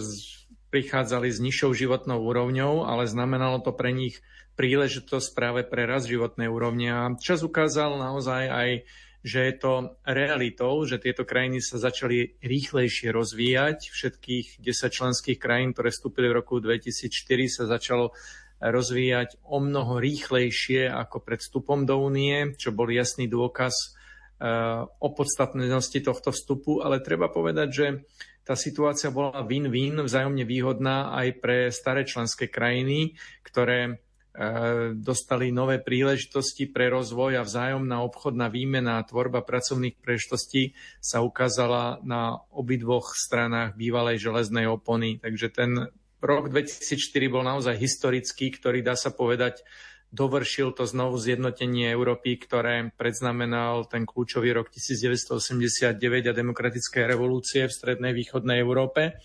prichádzali 0.67 1.31
s 1.31 1.39
nižšou 1.39 1.71
životnou 1.71 2.19
úrovňou, 2.19 2.83
ale 2.83 3.07
znamenalo 3.07 3.63
to 3.63 3.71
pre 3.71 3.95
nich 3.95 4.19
príležitosť 4.59 5.31
práve 5.31 5.63
pre 5.63 5.87
rast 5.87 6.11
životnej 6.11 6.51
úrovne. 6.51 6.91
A 6.91 7.03
čas 7.15 7.47
ukázal 7.47 7.95
naozaj 7.95 8.43
aj, 8.51 8.69
že 9.23 9.39
je 9.47 9.55
to 9.55 9.95
realitou, 10.03 10.83
že 10.83 10.99
tieto 10.99 11.23
krajiny 11.23 11.63
sa 11.63 11.79
začali 11.79 12.35
rýchlejšie 12.43 13.15
rozvíjať. 13.15 13.87
Všetkých 13.87 14.59
10 14.59 14.67
členských 14.91 15.39
krajín, 15.39 15.71
ktoré 15.71 15.95
vstúpili 15.95 16.27
v 16.27 16.43
roku 16.43 16.59
2004, 16.59 17.07
sa 17.47 17.63
začalo 17.71 18.11
rozvíjať 18.59 19.39
o 19.47 19.63
mnoho 19.63 20.03
rýchlejšie 20.03 20.91
ako 20.91 21.23
pred 21.23 21.39
vstupom 21.39 21.87
do 21.87 21.95
únie, 21.95 22.51
čo 22.59 22.75
bol 22.75 22.91
jasný 22.91 23.31
dôkaz 23.31 23.95
o 24.99 25.07
podstatnosti 25.11 25.99
tohto 25.99 26.31
vstupu, 26.31 26.79
ale 26.79 27.03
treba 27.03 27.27
povedať, 27.27 27.69
že 27.71 27.87
tá 28.47 28.55
situácia 28.55 29.11
bola 29.11 29.43
win-win, 29.43 29.99
vzájomne 29.99 30.47
výhodná 30.47 31.13
aj 31.13 31.27
pre 31.43 31.57
staré 31.69 32.01
členské 32.07 32.49
krajiny, 32.49 33.13
ktoré 33.45 33.79
e, 33.85 33.91
dostali 34.95 35.49
nové 35.49 35.81
príležitosti 35.81 36.69
pre 36.69 36.87
rozvoj 36.93 37.41
a 37.41 37.43
vzájomná 37.43 37.99
obchodná 38.05 38.47
výmena 38.47 39.01
a 39.01 39.07
tvorba 39.07 39.41
pracovných 39.41 39.97
príležitostí 39.99 40.77
sa 41.01 41.25
ukázala 41.25 41.99
na 42.05 42.37
obidvoch 42.53 43.17
stranách 43.17 43.73
bývalej 43.73 44.21
železnej 44.21 44.69
opony. 44.69 45.17
Takže 45.17 45.47
ten 45.49 45.71
rok 46.21 46.53
2004 46.53 47.33
bol 47.33 47.43
naozaj 47.43 47.75
historický, 47.81 48.53
ktorý 48.53 48.85
dá 48.85 48.93
sa 48.93 49.09
povedať 49.09 49.65
dovršil 50.09 50.73
to 50.73 50.89
znovu 50.89 51.21
zjednotenie 51.21 51.89
Európy, 51.93 52.41
ktoré 52.41 52.89
predznamenal 52.97 53.85
ten 53.85 54.09
kľúčový 54.09 54.53
rok 54.57 54.73
1989 54.73 55.93
a 56.25 56.33
demokratické 56.33 57.05
revolúcie 57.05 57.69
v 57.69 57.73
strednej 57.73 58.13
východnej 58.17 58.57
Európe. 58.61 59.21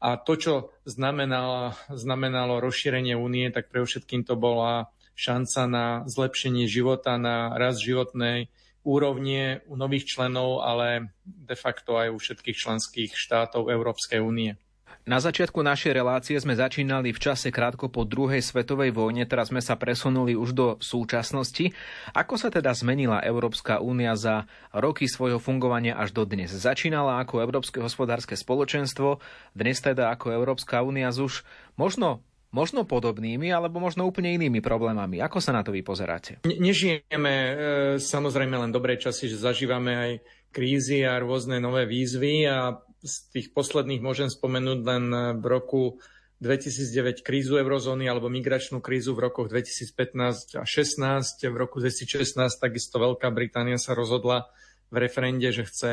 A 0.00 0.16
to, 0.16 0.32
čo 0.36 0.54
znamenalo, 0.88 1.76
znamenalo 1.92 2.64
rozšírenie 2.64 3.12
únie, 3.20 3.52
tak 3.52 3.68
pre 3.68 3.84
všetkým 3.84 4.24
to 4.24 4.32
bola 4.32 4.88
šanca 5.12 5.60
na 5.68 5.86
zlepšenie 6.08 6.64
života, 6.64 7.20
na 7.20 7.52
rast 7.60 7.84
životnej 7.84 8.48
úrovne 8.80 9.60
u 9.68 9.76
nových 9.76 10.08
členov, 10.08 10.64
ale 10.64 11.12
de 11.24 11.52
facto 11.52 12.00
aj 12.00 12.08
u 12.08 12.16
všetkých 12.16 12.56
členských 12.56 13.12
štátov 13.12 13.68
Európskej 13.68 14.24
únie. 14.24 14.56
Na 15.10 15.18
začiatku 15.18 15.66
našej 15.66 15.90
relácie 15.90 16.38
sme 16.38 16.54
začínali 16.54 17.10
v 17.10 17.18
čase 17.18 17.50
krátko 17.50 17.90
po 17.90 18.06
druhej 18.06 18.38
svetovej 18.38 18.94
vojne, 18.94 19.26
teraz 19.26 19.50
sme 19.50 19.58
sa 19.58 19.74
presunuli 19.74 20.38
už 20.38 20.54
do 20.54 20.66
súčasnosti. 20.78 21.74
Ako 22.14 22.38
sa 22.38 22.46
teda 22.46 22.70
zmenila 22.70 23.18
Európska 23.18 23.82
únia 23.82 24.14
za 24.14 24.46
roky 24.70 25.10
svojho 25.10 25.42
fungovania 25.42 25.98
až 25.98 26.14
do 26.14 26.22
dnes? 26.22 26.54
Začínala 26.54 27.18
ako 27.26 27.42
Európske 27.42 27.82
hospodárske 27.82 28.38
spoločenstvo, 28.38 29.18
dnes 29.50 29.82
teda 29.82 30.14
ako 30.14 30.30
Európska 30.30 30.78
únia 30.86 31.10
s 31.10 31.18
už 31.18 31.42
možno 31.74 32.22
možno 32.54 32.86
podobnými, 32.86 33.50
alebo 33.50 33.82
možno 33.82 34.06
úplne 34.06 34.34
inými 34.34 34.62
problémami. 34.62 35.18
Ako 35.22 35.42
sa 35.42 35.54
na 35.54 35.66
to 35.66 35.74
vy 35.74 35.82
pozeráte? 35.86 36.42
Ne- 36.46 36.58
nežijeme 36.58 37.34
e, 37.34 37.52
samozrejme 37.98 38.58
len 38.58 38.70
dobré 38.74 38.94
časy, 38.98 39.26
že 39.30 39.42
zažívame 39.42 39.90
aj 39.94 40.12
krízy 40.50 41.02
a 41.06 41.18
rôzne 41.18 41.62
nové 41.62 41.86
výzvy 41.86 42.50
a 42.50 42.74
z 43.00 43.14
tých 43.32 43.48
posledných 43.56 44.04
môžem 44.04 44.28
spomenúť 44.28 44.80
len 44.84 45.04
v 45.40 45.44
roku 45.48 45.82
2009 46.40 47.20
krízu 47.20 47.60
eurozóny 47.60 48.08
alebo 48.08 48.32
migračnú 48.32 48.80
krízu 48.80 49.12
v 49.12 49.28
rokoch 49.28 49.52
2015 49.52 50.56
a 50.56 50.64
16. 50.64 51.52
V 51.52 51.56
roku 51.56 51.84
2016 51.84 52.36
takisto 52.56 52.96
Veľká 52.96 53.28
Británia 53.28 53.76
sa 53.76 53.92
rozhodla 53.92 54.48
v 54.88 54.96
referende, 55.04 55.52
že 55.52 55.68
chce 55.68 55.90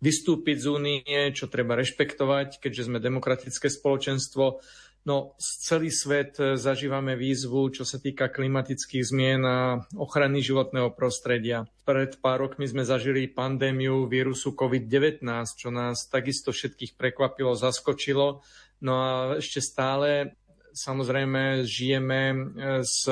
vystúpiť 0.00 0.56
z 0.56 0.66
únie, 0.72 1.04
čo 1.36 1.52
treba 1.52 1.76
rešpektovať, 1.76 2.64
keďže 2.64 2.88
sme 2.88 2.98
demokratické 2.98 3.68
spoločenstvo. 3.68 4.64
No, 5.00 5.32
celý 5.40 5.88
svet 5.88 6.36
e, 6.36 6.60
zažívame 6.60 7.16
výzvu, 7.16 7.72
čo 7.72 7.88
sa 7.88 7.96
týka 7.96 8.28
klimatických 8.28 9.00
zmien 9.00 9.40
a 9.48 9.80
ochrany 9.96 10.44
životného 10.44 10.92
prostredia. 10.92 11.64
Pred 11.88 12.20
pár 12.20 12.44
rokmi 12.44 12.68
sme 12.68 12.84
zažili 12.84 13.24
pandémiu 13.24 14.04
vírusu 14.04 14.52
COVID-19, 14.52 15.24
čo 15.56 15.72
nás 15.72 16.04
takisto 16.04 16.52
všetkých 16.52 17.00
prekvapilo, 17.00 17.56
zaskočilo. 17.56 18.44
No 18.84 18.92
a 19.00 19.10
ešte 19.40 19.64
stále 19.64 20.36
samozrejme 20.76 21.64
žijeme 21.64 22.20
e, 22.28 22.38
s, 22.84 23.08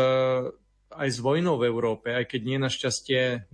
aj 0.92 1.08
s 1.08 1.18
vojnou 1.24 1.56
v 1.56 1.72
Európe, 1.72 2.12
aj 2.12 2.36
keď 2.36 2.40
nie 2.44 2.58
našťastie 2.60 3.48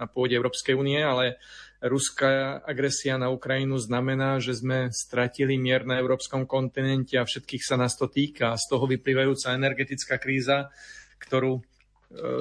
na 0.00 0.08
pôde 0.08 0.32
Európskej 0.32 0.72
únie, 0.72 0.96
ale 0.96 1.36
ruská 1.84 2.60
agresia 2.64 3.20
na 3.20 3.28
Ukrajinu 3.28 3.76
znamená, 3.76 4.40
že 4.40 4.56
sme 4.56 4.88
stratili 4.88 5.60
mier 5.60 5.84
na 5.84 6.00
európskom 6.00 6.48
kontinente 6.48 7.20
a 7.20 7.28
všetkých 7.28 7.64
sa 7.64 7.76
nás 7.76 7.96
to 8.00 8.08
týka. 8.08 8.56
Z 8.56 8.72
toho 8.72 8.88
vyplývajúca 8.88 9.52
energetická 9.52 10.16
kríza, 10.16 10.72
ktorú 11.20 11.60
e, 11.60 11.62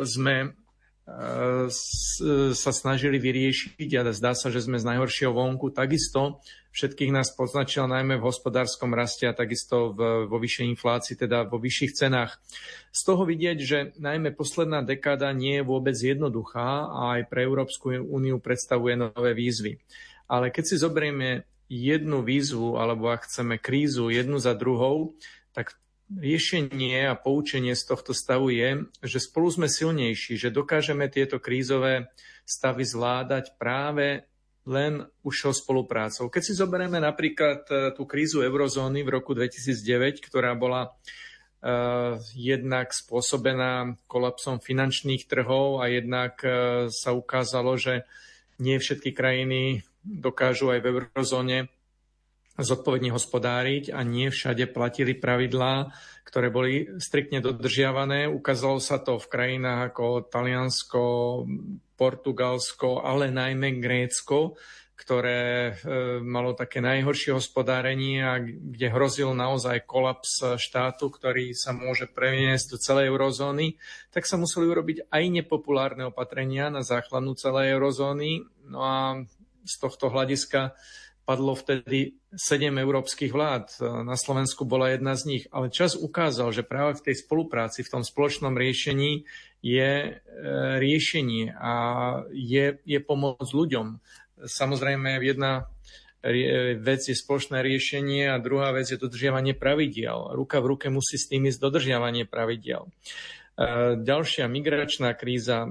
sme 0.07 0.55
sa 2.53 2.71
snažili 2.71 3.17
vyriešiť 3.17 3.89
a 3.99 4.13
zdá 4.13 4.37
sa, 4.37 4.53
že 4.53 4.61
sme 4.61 4.77
z 4.77 4.85
najhoršieho 4.85 5.33
vonku. 5.33 5.73
Takisto 5.73 6.41
Všetkých 6.69 7.09
nás 7.09 7.33
poznačila 7.33 7.89
najmä 7.89 8.21
v 8.21 8.27
hospodárskom 8.29 8.93
raste 8.93 9.25
a 9.25 9.33
takisto 9.33 9.89
vo 10.29 10.37
vyššej 10.37 10.69
inflácii, 10.77 11.15
teda 11.17 11.49
vo 11.49 11.57
vyšších 11.57 11.97
cenách. 11.97 12.37
Z 12.93 13.01
toho 13.09 13.25
vidieť, 13.25 13.57
že 13.57 13.77
najmä 13.97 14.37
posledná 14.37 14.85
dekáda 14.85 15.33
nie 15.33 15.59
je 15.59 15.65
vôbec 15.65 15.97
jednoduchá 15.97 16.85
a 16.85 17.17
aj 17.17 17.21
pre 17.25 17.41
Európsku 17.49 17.97
úniu 18.05 18.37
predstavuje 18.37 19.01
nové 19.01 19.33
výzvy. 19.33 19.81
Ale 20.29 20.53
keď 20.53 20.63
si 20.69 20.75
zoberieme 20.77 21.49
jednu 21.73 22.21
výzvu, 22.21 22.77
alebo 22.77 23.09
ak 23.09 23.25
chceme 23.25 23.57
krízu 23.57 24.13
jednu 24.13 24.37
za 24.37 24.53
druhou, 24.53 25.17
tak 25.57 25.73
riešenie 26.09 27.05
a 27.05 27.13
poučenie 27.13 27.77
z 27.77 27.83
tohto 27.85 28.17
stavu 28.17 28.49
je, 28.49 28.89
že 29.05 29.21
spolu 29.21 29.53
sme 29.53 29.67
silnejší, 29.69 30.41
že 30.41 30.49
dokážeme 30.49 31.05
tieto 31.07 31.37
krízové 31.37 32.09
stavy 32.49 32.81
zvládať 32.81 33.53
práve 33.61 34.25
len 34.65 35.05
užšou 35.25 35.53
spoluprácou. 35.53 36.29
Keď 36.29 36.41
si 36.45 36.53
zoberieme 36.57 36.97
napríklad 37.01 37.65
e, 37.69 37.73
tú 37.93 38.05
krízu 38.05 38.41
eurozóny 38.45 39.01
v 39.05 39.13
roku 39.21 39.33
2009, 39.33 40.21
ktorá 40.21 40.53
bola 40.53 40.93
uh, 40.93 42.21
jednak 42.37 42.93
spôsobená 42.93 43.97
kolapsom 44.05 44.61
finančných 44.61 45.25
trhov 45.25 45.81
a 45.81 45.89
jednak 45.89 46.37
uh, 46.45 46.51
sa 46.93 47.17
ukázalo, 47.17 47.81
že 47.81 48.05
nie 48.61 48.77
všetky 48.77 49.15
krajiny 49.15 49.81
dokážu 50.03 50.69
aj 50.69 50.79
v 50.83 50.87
eurozóne 50.91 51.57
zodpovedne 52.61 53.11
hospodáriť 53.11 53.95
a 53.95 54.03
nie 54.03 54.29
všade 54.31 54.69
platili 54.71 55.15
pravidlá, 55.15 55.91
ktoré 56.27 56.53
boli 56.53 56.85
striktne 57.01 57.41
dodržiavané. 57.41 58.29
Ukázalo 58.29 58.77
sa 58.77 59.01
to 59.01 59.17
v 59.17 59.29
krajinách 59.31 59.93
ako 59.93 60.29
Taliansko, 60.29 61.03
Portugalsko, 61.97 63.01
ale 63.01 63.33
najmä 63.33 63.81
Grécko, 63.81 64.55
ktoré 64.99 65.71
e, 65.71 65.71
malo 66.19 66.51
také 66.53 66.83
najhoršie 66.83 67.31
hospodárenie 67.31 68.19
a 68.19 68.37
kde 68.43 68.87
hrozil 68.91 69.31
naozaj 69.31 69.87
kolaps 69.87 70.59
štátu, 70.59 71.07
ktorý 71.07 71.55
sa 71.55 71.71
môže 71.71 72.05
preniesť 72.05 72.75
do 72.75 72.77
celej 72.77 73.09
eurozóny, 73.09 73.79
tak 74.11 74.27
sa 74.27 74.35
museli 74.35 74.67
urobiť 74.67 75.07
aj 75.07 75.23
nepopulárne 75.31 76.11
opatrenia 76.11 76.67
na 76.67 76.83
záchranu 76.83 77.31
celej 77.39 77.79
eurozóny. 77.79 78.43
No 78.67 78.79
a 78.83 79.23
z 79.63 79.75
tohto 79.79 80.11
hľadiska 80.11 80.75
padlo 81.29 81.53
vtedy 81.53 82.17
sedem 82.33 82.81
európskych 82.81 83.29
vlád. 83.29 83.77
Na 84.01 84.17
Slovensku 84.17 84.65
bola 84.65 84.89
jedna 84.89 85.13
z 85.13 85.29
nich. 85.29 85.43
Ale 85.53 85.69
čas 85.69 85.93
ukázal, 85.93 86.49
že 86.49 86.65
práve 86.65 86.97
v 86.97 87.05
tej 87.05 87.21
spolupráci, 87.21 87.85
v 87.85 87.93
tom 87.93 88.01
spoločnom 88.01 88.57
riešení 88.57 89.29
je 89.61 89.89
e, 90.09 90.11
riešenie 90.81 91.53
a 91.53 91.73
je, 92.33 92.81
je 92.81 92.99
pomoc 93.05 93.45
ľuďom. 93.45 94.01
Samozrejme, 94.41 95.21
jedna 95.21 95.69
vec 96.81 97.01
je 97.05 97.15
spoločné 97.15 97.61
riešenie 97.61 98.27
a 98.27 98.41
druhá 98.41 98.73
vec 98.75 98.89
je 98.91 98.99
dodržiavanie 98.99 99.53
pravidiel. 99.53 100.35
Ruka 100.35 100.59
v 100.59 100.75
ruke 100.75 100.87
musí 100.89 101.15
s 101.15 101.29
tým 101.29 101.45
ísť 101.45 101.61
dodržiavanie 101.61 102.25
pravidiel. 102.25 102.89
E, 102.89 102.91
ďalšia 104.01 104.49
migračná 104.49 105.13
kríza. 105.13 105.69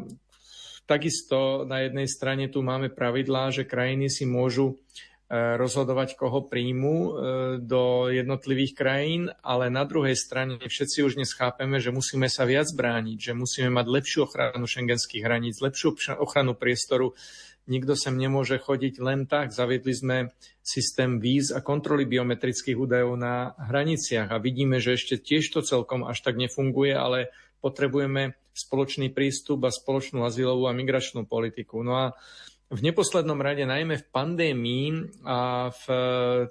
Takisto 0.86 1.66
na 1.66 1.84
jednej 1.84 2.06
strane 2.06 2.46
tu 2.46 2.64
máme 2.64 2.88
pravidlá, 2.88 3.52
že 3.52 3.68
krajiny 3.68 4.06
si 4.08 4.24
môžu 4.24 4.78
rozhodovať, 5.28 6.16
koho 6.16 6.48
príjmu 6.48 6.96
e, 6.96 7.10
do 7.60 8.08
jednotlivých 8.08 8.72
krajín, 8.72 9.22
ale 9.44 9.68
na 9.68 9.84
druhej 9.84 10.16
strane 10.16 10.56
všetci 10.56 11.04
už 11.04 11.20
dnes 11.20 11.36
chápeme, 11.36 11.76
že 11.84 11.92
musíme 11.92 12.32
sa 12.32 12.48
viac 12.48 12.72
brániť, 12.72 13.18
že 13.20 13.32
musíme 13.36 13.68
mať 13.68 13.86
lepšiu 13.92 14.24
ochranu 14.24 14.64
šengenských 14.64 15.20
hraníc, 15.20 15.60
lepšiu 15.60 16.16
ochranu 16.16 16.56
priestoru. 16.56 17.12
Nikto 17.68 17.92
sem 17.92 18.16
nemôže 18.16 18.56
chodiť 18.56 19.04
len 19.04 19.28
tak. 19.28 19.52
Zaviedli 19.52 19.92
sme 19.92 20.16
systém 20.64 21.20
víz 21.20 21.52
a 21.52 21.60
kontroly 21.60 22.08
biometrických 22.08 22.80
údajov 22.80 23.20
na 23.20 23.52
hraniciach 23.60 24.32
a 24.32 24.40
vidíme, 24.40 24.80
že 24.80 24.96
ešte 24.96 25.20
tiež 25.20 25.44
to 25.52 25.60
celkom 25.60 26.08
až 26.08 26.24
tak 26.24 26.40
nefunguje, 26.40 26.96
ale 26.96 27.28
potrebujeme 27.60 28.32
spoločný 28.56 29.12
prístup 29.12 29.68
a 29.68 29.70
spoločnú 29.70 30.24
azylovú 30.24 30.72
a 30.72 30.72
migračnú 30.72 31.28
politiku. 31.28 31.84
No 31.84 32.00
a 32.00 32.06
v 32.68 32.80
neposlednom 32.84 33.40
rade, 33.40 33.64
najmä 33.64 33.96
v 33.96 34.08
pandémii 34.12 34.86
a 35.24 35.72
v 35.72 35.84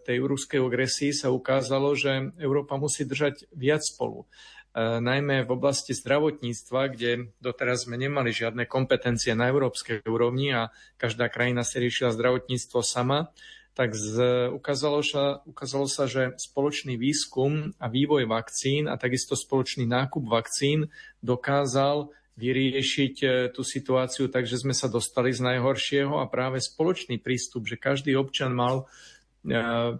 tej 0.01 0.18
ruskej 0.26 0.57
agresii 0.57 1.13
sa 1.13 1.30
ukázalo, 1.30 1.93
že 1.93 2.34
Európa 2.41 2.74
musí 2.82 3.05
držať 3.05 3.45
viac 3.53 3.86
spolu. 3.86 4.26
E, 4.26 4.97
najmä 4.97 5.45
v 5.45 5.53
oblasti 5.53 5.93
zdravotníctva, 5.93 6.82
kde 6.89 7.30
doteraz 7.38 7.86
sme 7.86 8.01
nemali 8.01 8.34
žiadne 8.34 8.65
kompetencie 8.65 9.38
na 9.38 9.53
európskej 9.53 10.09
úrovni 10.09 10.57
a 10.57 10.74
každá 10.97 11.30
krajina 11.30 11.61
si 11.61 11.78
riešila 11.78 12.18
zdravotníctvo 12.18 12.82
sama, 12.82 13.30
tak 13.78 13.93
z, 13.93 14.49
ukázalo, 14.57 15.05
sa, 15.05 15.45
ukázalo 15.45 15.86
sa, 15.86 16.09
že 16.09 16.34
spoločný 16.41 16.97
výskum 16.97 17.78
a 17.78 17.86
vývoj 17.86 18.26
vakcín 18.26 18.89
a 18.89 18.97
takisto 18.97 19.38
spoločný 19.38 19.86
nákup 19.86 20.26
vakcín 20.26 20.89
dokázal 21.22 22.09
vyriešiť 22.38 23.15
e, 23.25 23.27
tú 23.49 23.65
situáciu 23.65 24.29
tak, 24.29 24.45
že 24.45 24.61
sme 24.61 24.77
sa 24.77 24.85
dostali 24.85 25.33
z 25.33 25.41
najhoršieho 25.41 26.21
a 26.21 26.29
práve 26.29 26.61
spoločný 26.61 27.17
prístup, 27.17 27.65
že 27.65 27.81
každý 27.81 28.13
občan 28.13 28.53
mal 28.53 28.85
e, 28.85 29.53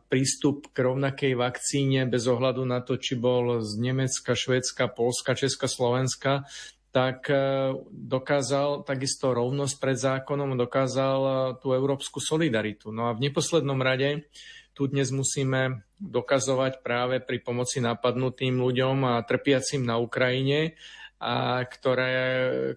prístup 0.06 0.70
k 0.70 0.78
rovnakej 0.86 1.34
vakcíne 1.34 2.06
bez 2.06 2.30
ohľadu 2.30 2.62
na 2.64 2.86
to, 2.86 3.02
či 3.02 3.18
bol 3.18 3.66
z 3.66 3.82
Nemecka, 3.82 4.38
Švedska, 4.38 4.86
Polska, 4.94 5.34
Česka, 5.34 5.66
Slovenska, 5.66 6.46
tak 6.94 7.26
e, 7.34 7.74
dokázal 7.90 8.86
takisto 8.86 9.34
rovnosť 9.34 9.76
pred 9.82 9.98
zákonom, 9.98 10.54
dokázal 10.62 11.58
tú 11.58 11.74
európsku 11.74 12.22
solidaritu. 12.22 12.94
No 12.94 13.10
a 13.10 13.18
v 13.18 13.28
neposlednom 13.28 13.82
rade 13.82 14.30
tu 14.78 14.86
dnes 14.86 15.10
musíme 15.10 15.82
dokazovať 15.98 16.86
práve 16.86 17.18
pri 17.18 17.42
pomoci 17.42 17.82
napadnutým 17.82 18.62
ľuďom 18.62 19.10
a 19.10 19.26
trpiacim 19.26 19.82
na 19.82 19.98
Ukrajine, 19.98 20.78
a 21.18 21.66
ktorá, 21.66 22.10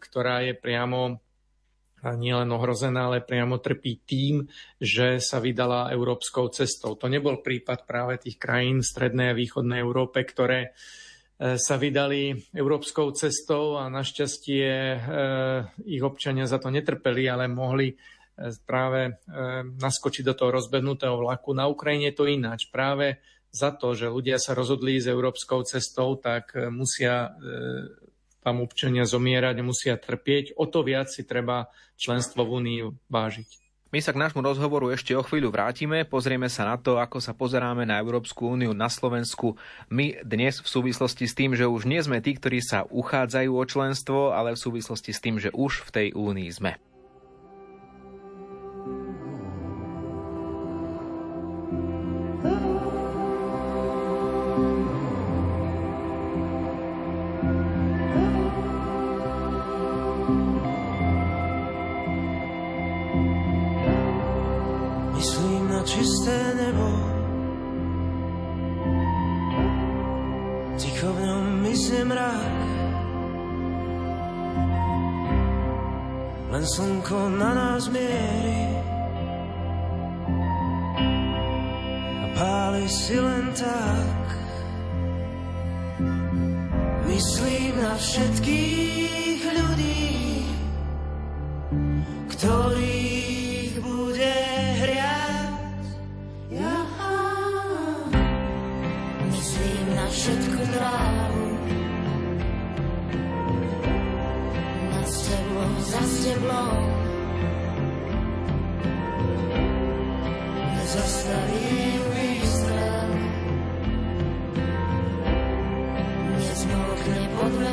ktorá 0.01 0.45
je 0.45 0.55
priamo 0.57 1.20
nielen 2.01 2.49
ohrozená, 2.49 3.12
ale 3.12 3.20
priamo 3.20 3.61
trpí 3.61 4.01
tým, 4.09 4.49
že 4.80 5.20
sa 5.20 5.36
vydala 5.36 5.93
európskou 5.93 6.49
cestou. 6.49 6.97
To 6.97 7.07
nebol 7.12 7.45
prípad 7.45 7.84
práve 7.84 8.16
tých 8.24 8.41
krajín 8.41 8.80
v 8.80 8.88
strednej 8.88 9.36
a 9.36 9.38
východnej 9.38 9.84
Európe, 9.84 10.24
ktoré 10.24 10.72
e, 10.72 11.61
sa 11.61 11.76
vydali 11.76 12.32
európskou 12.57 13.12
cestou 13.12 13.76
a 13.76 13.93
našťastie 13.93 14.68
e, 14.72 14.99
ich 15.84 16.01
občania 16.01 16.49
za 16.49 16.57
to 16.57 16.72
netrpeli, 16.72 17.28
ale 17.28 17.53
mohli 17.53 17.93
e, 17.93 17.95
práve 18.64 19.20
naskočiť 19.76 20.24
do 20.24 20.32
toho 20.32 20.51
rozbednutého 20.57 21.20
vlaku. 21.20 21.53
Na 21.53 21.68
Ukrajine 21.68 22.09
je 22.09 22.16
to 22.16 22.24
ináč. 22.24 22.72
Práve 22.72 23.20
za 23.53 23.76
to, 23.76 23.93
že 23.93 24.09
ľudia 24.09 24.41
sa 24.41 24.57
rozhodli 24.57 24.97
s 24.97 25.11
európskou 25.11 25.66
cestou, 25.66 26.16
tak 26.16 26.55
musia 26.70 27.34
tam 28.41 28.64
občania 28.64 29.05
zomierať, 29.05 29.61
musia 29.61 29.97
trpieť, 30.01 30.57
o 30.57 30.64
to 30.64 30.80
viac 30.84 31.12
si 31.12 31.24
treba 31.24 31.68
členstvo 32.01 32.45
v 32.45 32.51
Únii 32.61 32.78
vážiť. 33.12 33.61
My 33.91 33.99
sa 33.99 34.14
k 34.14 34.22
nášmu 34.22 34.38
rozhovoru 34.47 34.95
ešte 34.95 35.18
o 35.18 35.22
chvíľu 35.26 35.51
vrátime, 35.51 36.07
pozrieme 36.07 36.47
sa 36.47 36.62
na 36.62 36.78
to, 36.78 37.03
ako 37.03 37.18
sa 37.18 37.34
pozeráme 37.34 37.82
na 37.82 37.99
Európsku 37.99 38.47
úniu 38.47 38.70
na 38.70 38.86
Slovensku. 38.86 39.59
My 39.91 40.14
dnes 40.22 40.62
v 40.62 40.70
súvislosti 40.70 41.26
s 41.26 41.34
tým, 41.34 41.59
že 41.59 41.66
už 41.66 41.91
nie 41.91 41.99
sme 41.99 42.22
tí, 42.22 42.38
ktorí 42.38 42.62
sa 42.62 42.86
uchádzajú 42.86 43.51
o 43.51 43.64
členstvo, 43.66 44.18
ale 44.30 44.55
v 44.55 44.62
súvislosti 44.62 45.11
s 45.11 45.18
tým, 45.18 45.43
že 45.43 45.51
už 45.51 45.91
v 45.91 45.91
tej 45.91 46.09
únii 46.14 46.51
sme. 46.55 46.78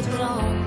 throne. 0.01 0.66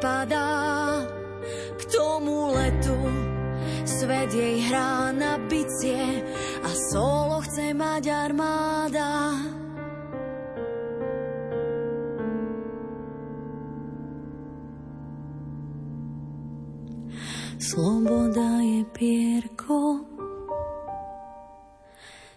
a 0.00 0.24
nepadá. 0.24 1.06
K 1.76 1.84
tomu 1.84 2.52
letu 2.52 2.96
svet 3.84 4.32
jej 4.32 4.60
hrá 4.68 5.12
na 5.12 5.38
bicie 5.38 6.24
a 6.64 6.70
solo 6.92 7.40
chce 7.40 7.74
mať 7.74 8.08
armáda. 8.08 9.36
Sloboda 17.60 18.64
je 18.64 18.82
pierko 18.90 20.02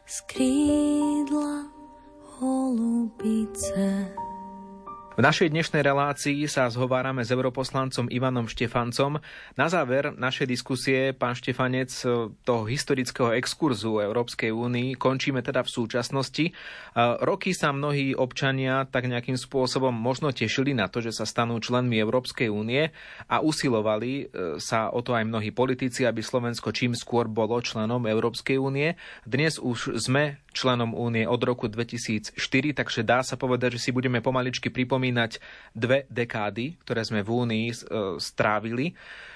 z 0.05 0.17
krídla 0.29 1.73
holubice. 2.37 4.22
V 5.13 5.21
našej 5.21 5.53
dnešnej 5.53 5.85
relácii 5.85 6.41
sa 6.49 6.73
zhovárame 6.73 7.21
s 7.21 7.29
europoslancom 7.29 8.09
Ivanom 8.09 8.49
Štefancom. 8.49 9.21
Na 9.53 9.69
záver 9.69 10.09
našej 10.09 10.49
diskusie, 10.49 11.13
pán 11.13 11.37
Štefanec, 11.37 11.93
toho 12.41 12.63
historického 12.65 13.29
exkurzu 13.37 14.01
Európskej 14.01 14.49
únii 14.49 14.97
končíme 14.97 15.45
teda 15.45 15.61
v 15.61 15.69
súčasnosti. 15.69 16.45
Roky 16.97 17.53
sa 17.53 17.69
mnohí 17.69 18.17
občania 18.17 18.89
tak 18.89 19.05
nejakým 19.05 19.37
spôsobom 19.37 19.93
možno 19.93 20.33
tešili 20.33 20.73
na 20.73 20.89
to, 20.89 20.97
že 20.97 21.13
sa 21.13 21.29
stanú 21.29 21.61
členmi 21.61 21.93
Európskej 22.01 22.49
únie 22.49 22.89
a 23.29 23.37
usilovali 23.37 24.11
e, 24.17 24.23
sa 24.57 24.89
o 24.89 25.05
to 25.05 25.13
aj 25.13 25.29
mnohí 25.29 25.53
politici, 25.53 26.09
aby 26.09 26.25
Slovensko 26.25 26.73
čím 26.73 26.97
skôr 26.97 27.29
bolo 27.29 27.61
členom 27.61 28.01
Európskej 28.09 28.57
únie. 28.57 28.97
Dnes 29.29 29.61
už 29.61 29.93
sme 30.01 30.41
členom 30.53 30.93
únie 30.93 31.25
od 31.25 31.41
roku 31.41 31.65
2004, 31.65 32.37
takže 32.77 33.01
dá 33.01 33.25
sa 33.25 33.35
povedať, 33.35 33.75
že 33.75 33.89
si 33.89 33.91
budeme 33.91 34.21
pomaličky 34.21 34.69
pripomínať 34.69 35.41
dve 35.73 36.05
dekády, 36.07 36.77
ktoré 36.85 37.01
sme 37.01 37.25
v 37.25 37.29
únii 37.33 37.67
e, 37.69 37.75
strávili. 38.21 38.93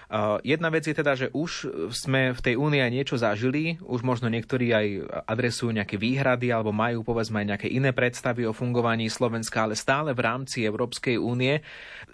Uh, 0.07 0.39
Jedna 0.39 0.71
vec 0.71 0.87
je 0.87 0.95
teda, 0.95 1.19
že 1.19 1.27
už 1.35 1.67
sme 1.91 2.31
v 2.31 2.39
tej 2.39 2.55
únii 2.55 2.79
aj 2.79 2.91
niečo 2.95 3.19
zažili, 3.19 3.75
už 3.83 4.07
možno 4.07 4.31
niektorí 4.31 4.71
aj 4.71 4.87
adresujú 5.27 5.75
nejaké 5.75 5.99
výhrady 5.99 6.47
alebo 6.47 6.71
majú 6.71 7.03
povedzme 7.03 7.43
aj 7.43 7.47
nejaké 7.51 7.67
iné 7.67 7.91
predstavy 7.91 8.47
o 8.47 8.55
fungovaní 8.55 9.11
Slovenska, 9.11 9.67
ale 9.67 9.75
stále 9.75 10.15
v 10.15 10.23
rámci 10.23 10.63
Európskej 10.63 11.19
únie. 11.19 11.59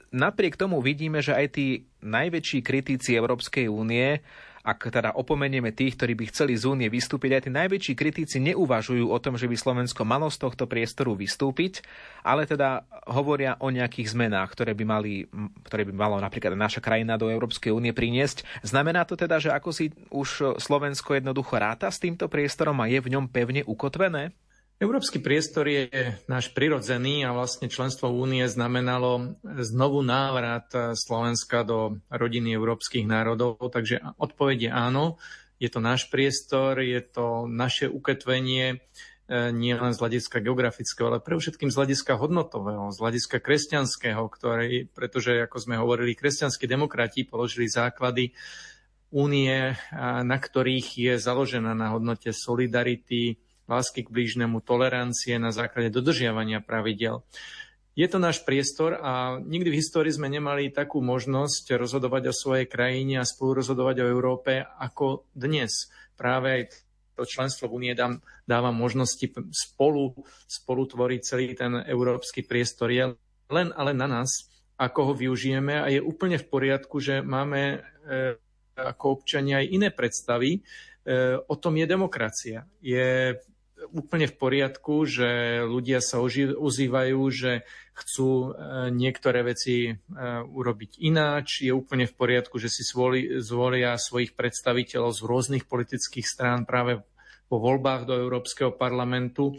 Napriek 0.10 0.58
tomu 0.58 0.82
vidíme, 0.82 1.22
že 1.22 1.38
aj 1.38 1.48
tí 1.54 1.86
najväčší 2.02 2.66
kritici 2.66 3.14
Európskej 3.14 3.70
únie 3.70 4.26
Ak 4.64 4.88
teda 4.88 5.12
opomenieme 5.12 5.76
tých, 5.76 6.00
ktorí 6.00 6.16
by 6.16 6.32
chceli 6.32 6.56
z 6.56 6.72
únie 6.72 6.88
vystúpiť, 6.88 7.36
aj 7.36 7.44
tí 7.44 7.52
najväčší 7.52 7.94
kritici 8.00 8.40
neuvažujú 8.40 9.12
o 9.12 9.20
tom, 9.20 9.36
že 9.36 9.52
by 9.52 9.60
Slovensko 9.60 10.08
malo 10.08 10.32
z 10.32 10.40
tohto 10.40 10.72
priestoru 10.72 11.20
vystúpiť, 11.20 11.84
ale 12.24 12.48
teda 12.48 12.88
hovoria 13.12 13.60
o 13.60 13.68
nejakých 13.68 14.16
zmenách, 14.16 14.56
ktoré 14.56 14.72
by, 14.72 14.86
mali, 14.88 15.28
ktoré 15.68 15.84
by 15.84 15.92
malo 15.92 16.16
napríklad 16.24 16.56
naša 16.56 16.80
krajina 16.80 17.20
do 17.20 17.28
Európskej 17.28 17.76
únie 17.76 17.92
priniesť. 17.92 18.48
Znamená 18.64 19.04
to 19.04 19.20
teda, 19.20 19.44
že 19.44 19.52
ako 19.52 19.76
si 19.76 19.92
už 20.08 20.56
Slovensko 20.64 21.20
jednoducho 21.20 21.60
ráta 21.60 21.92
s 21.92 22.00
týmto 22.00 22.32
priestorom 22.32 22.80
a 22.80 22.88
je 22.88 23.04
v 23.04 23.12
ňom 23.20 23.28
pevne 23.28 23.68
ukotvené? 23.68 24.32
Európsky 24.84 25.24
priestor 25.24 25.64
je 25.72 25.88
náš 26.28 26.52
prirodzený 26.52 27.24
a 27.24 27.32
vlastne 27.32 27.72
členstvo 27.72 28.12
únie 28.12 28.44
znamenalo 28.52 29.40
znovu 29.64 30.04
návrat 30.04 30.68
Slovenska 31.00 31.64
do 31.64 32.04
rodiny 32.12 32.52
európskych 32.52 33.08
národov, 33.08 33.64
takže 33.72 34.04
odpoveď 34.20 34.68
je 34.68 34.72
áno, 34.76 35.06
je 35.56 35.72
to 35.72 35.80
náš 35.80 36.12
priestor, 36.12 36.84
je 36.84 37.00
to 37.00 37.48
naše 37.48 37.88
uketvenie 37.88 38.76
e, 38.76 38.78
nie 39.56 39.72
len 39.72 39.96
z 39.96 40.04
hľadiska 40.04 40.44
geografického, 40.44 41.16
ale 41.16 41.24
pre 41.24 41.40
všetkým 41.40 41.72
z 41.72 41.80
hľadiska 41.80 42.20
hodnotového, 42.20 42.92
z 42.92 43.00
hľadiska 43.00 43.40
kresťanského, 43.40 44.20
ktorý, 44.20 44.92
pretože, 44.92 45.48
ako 45.48 45.64
sme 45.64 45.80
hovorili, 45.80 46.12
kresťanskí 46.12 46.68
demokrati 46.68 47.24
položili 47.24 47.72
základy 47.72 48.36
únie, 49.16 49.80
na 50.28 50.38
ktorých 50.44 50.88
je 51.00 51.14
založená 51.16 51.72
na 51.72 51.96
hodnote 51.96 52.36
solidarity, 52.36 53.40
lásky 53.78 54.06
k 54.06 54.14
blížnemu, 54.14 54.62
tolerancie 54.62 55.38
na 55.42 55.50
základe 55.50 55.90
dodržiavania 55.90 56.62
pravidel. 56.62 57.26
Je 57.94 58.10
to 58.10 58.18
náš 58.18 58.42
priestor 58.42 58.98
a 58.98 59.38
nikdy 59.38 59.70
v 59.70 59.78
histórii 59.78 60.10
sme 60.10 60.26
nemali 60.26 60.74
takú 60.74 60.98
možnosť 60.98 61.78
rozhodovať 61.78 62.34
o 62.34 62.34
svojej 62.34 62.66
krajine 62.66 63.22
a 63.22 63.30
spolu 63.30 63.62
rozhodovať 63.62 64.02
o 64.02 64.10
Európe 64.10 64.66
ako 64.66 65.30
dnes. 65.38 65.94
Práve 66.18 66.48
aj 66.50 66.62
to 67.14 67.30
členstvo 67.30 67.70
v 67.70 67.78
Únie 67.78 67.94
dáva 68.50 68.74
možnosti 68.74 69.30
spolu, 69.54 70.18
spolu 70.50 70.90
tvoriť 70.90 71.22
celý 71.22 71.54
ten 71.54 71.86
európsky 71.86 72.42
priestor. 72.42 72.90
Je 72.90 73.14
len 73.54 73.70
ale 73.78 73.94
na 73.94 74.10
nás, 74.10 74.50
ako 74.74 75.14
ho 75.14 75.14
využijeme 75.14 75.78
a 75.78 75.86
je 75.94 76.02
úplne 76.02 76.42
v 76.42 76.50
poriadku, 76.50 76.98
že 76.98 77.22
máme 77.22 77.78
e, 77.78 77.78
ako 78.74 79.22
občania 79.22 79.62
aj 79.62 79.70
iné 79.70 79.90
predstavy. 79.94 80.58
E, 80.58 80.60
o 81.38 81.56
tom 81.62 81.78
je 81.78 81.86
demokracia. 81.86 82.66
Je 82.82 83.38
úplne 83.92 84.30
v 84.30 84.36
poriadku, 84.36 85.04
že 85.04 85.62
ľudia 85.66 86.00
sa 86.00 86.24
ozývajú, 86.24 87.22
že 87.34 87.68
chcú 87.94 88.30
e, 88.30 88.50
niektoré 88.96 89.44
veci 89.44 89.90
e, 89.90 89.94
urobiť 90.44 91.04
ináč. 91.04 91.66
Je 91.66 91.74
úplne 91.76 92.08
v 92.08 92.16
poriadku, 92.16 92.58
že 92.58 92.72
si 92.72 92.82
zvolia 92.86 94.00
svojich 94.00 94.34
predstaviteľov 94.34 95.12
z 95.14 95.22
rôznych 95.22 95.66
politických 95.68 96.26
strán 96.26 96.66
práve 96.66 97.04
po 97.52 97.62
voľbách 97.62 98.10
do 98.10 98.18
Európskeho 98.18 98.74
parlamentu. 98.74 99.54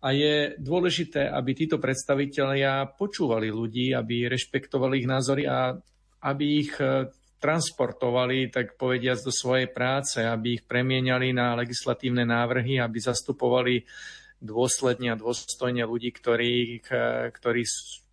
A 0.00 0.16
je 0.16 0.56
dôležité, 0.56 1.28
aby 1.28 1.52
títo 1.52 1.76
predstavitelia 1.76 2.88
počúvali 2.96 3.52
ľudí, 3.52 3.92
aby 3.92 4.30
rešpektovali 4.32 5.04
ich 5.04 5.08
názory 5.08 5.44
a 5.44 5.76
aby 6.24 6.44
ich 6.64 6.72
e, 6.80 7.12
transportovali, 7.44 8.48
tak 8.48 8.80
povediac, 8.80 9.20
do 9.20 9.28
svojej 9.28 9.68
práce, 9.68 10.24
aby 10.24 10.56
ich 10.56 10.64
premieniali 10.64 11.36
na 11.36 11.52
legislatívne 11.52 12.24
návrhy, 12.24 12.80
aby 12.80 12.96
zastupovali 12.96 13.84
dôsledne 14.40 15.12
a 15.12 15.20
dôstojne 15.20 15.84
ľudí, 15.84 16.08
ktorí, 16.08 16.80
ktorí 17.36 17.62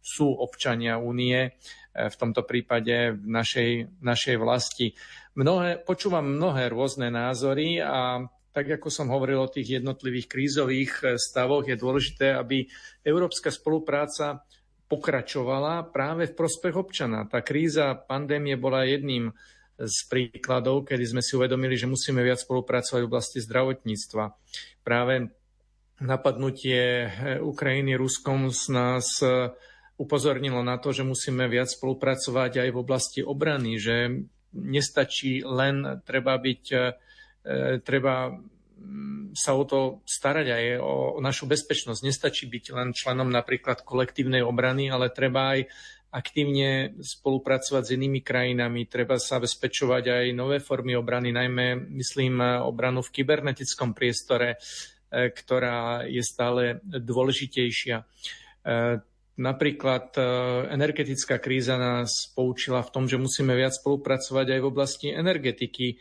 sú 0.01 0.27
občania 0.35 0.99
únie, 0.99 1.47
e, 1.47 1.49
v 1.95 2.15
tomto 2.19 2.43
prípade 2.43 3.15
v 3.15 3.25
našej, 3.29 4.01
našej 4.03 4.35
vlasti. 4.35 4.91
Mnohé, 5.39 5.79
počúvam 5.79 6.27
mnohé 6.27 6.67
rôzne 6.67 7.07
názory 7.07 7.79
a 7.79 8.27
tak 8.51 8.67
ako 8.67 8.91
som 8.91 9.07
hovoril 9.07 9.47
o 9.47 9.53
tých 9.53 9.79
jednotlivých 9.79 10.27
krízových 10.27 10.91
e, 10.99 11.05
stavoch, 11.15 11.63
je 11.63 11.79
dôležité, 11.79 12.35
aby 12.35 12.67
európska 13.07 13.47
spolupráca 13.47 14.43
pokračovala 14.91 15.87
práve 15.87 16.27
v 16.27 16.35
prospech 16.35 16.75
občana. 16.75 17.23
Tá 17.23 17.39
kríza 17.39 17.95
pandémie 17.95 18.59
bola 18.59 18.83
jedným 18.83 19.31
z 19.79 19.97
príkladov, 20.11 20.83
kedy 20.83 21.15
sme 21.15 21.21
si 21.23 21.39
uvedomili, 21.39 21.79
že 21.79 21.87
musíme 21.87 22.19
viac 22.19 22.43
spolupracovať 22.43 23.01
v 23.01 23.09
oblasti 23.09 23.39
zdravotníctva. 23.39 24.23
Práve 24.83 25.31
napadnutie 26.03 27.07
Ukrajiny 27.39 27.95
Ruskom 27.95 28.51
z 28.51 28.63
nás 28.73 29.07
upozornilo 30.01 30.65
na 30.65 30.81
to, 30.81 30.89
že 30.89 31.05
musíme 31.05 31.45
viac 31.45 31.69
spolupracovať 31.69 32.65
aj 32.65 32.69
v 32.73 32.77
oblasti 32.81 33.21
obrany, 33.21 33.77
že 33.77 34.25
nestačí 34.51 35.45
len 35.45 36.01
treba 36.03 36.35
byť, 36.41 36.63
e, 36.73 36.81
treba 37.85 38.35
sa 39.31 39.55
o 39.55 39.63
to 39.63 40.03
starať 40.03 40.47
aj 40.51 40.65
o, 40.83 41.17
o 41.17 41.19
našu 41.23 41.47
bezpečnosť. 41.47 42.01
Nestačí 42.03 42.45
byť 42.51 42.65
len 42.75 42.89
členom 42.91 43.31
napríklad 43.31 43.83
kolektívnej 43.87 44.43
obrany, 44.43 44.91
ale 44.91 45.13
treba 45.13 45.55
aj 45.55 45.71
aktívne 46.11 46.91
spolupracovať 46.99 47.83
s 47.87 47.95
inými 47.95 48.19
krajinami, 48.19 48.91
treba 48.91 49.15
sa 49.15 49.39
bezpečovať 49.39 50.03
aj 50.11 50.25
nové 50.35 50.59
formy 50.59 50.99
obrany, 50.99 51.31
najmä 51.31 51.87
myslím 51.95 52.43
obranu 52.67 52.99
v 52.99 53.13
kybernetickom 53.15 53.95
priestore, 53.95 54.59
e, 55.07 55.31
ktorá 55.31 56.03
je 56.03 56.19
stále 56.19 56.83
dôležitejšia. 56.83 58.03
E, 58.03 58.05
napríklad 59.39 60.11
e, 60.19 60.21
energetická 60.75 61.39
kríza 61.39 61.79
nás 61.79 62.27
poučila 62.35 62.83
v 62.83 62.91
tom, 62.91 63.03
že 63.07 63.15
musíme 63.15 63.55
viac 63.55 63.71
spolupracovať 63.79 64.47
aj 64.51 64.59
v 64.59 64.67
oblasti 64.67 65.07
energetiky 65.15 65.95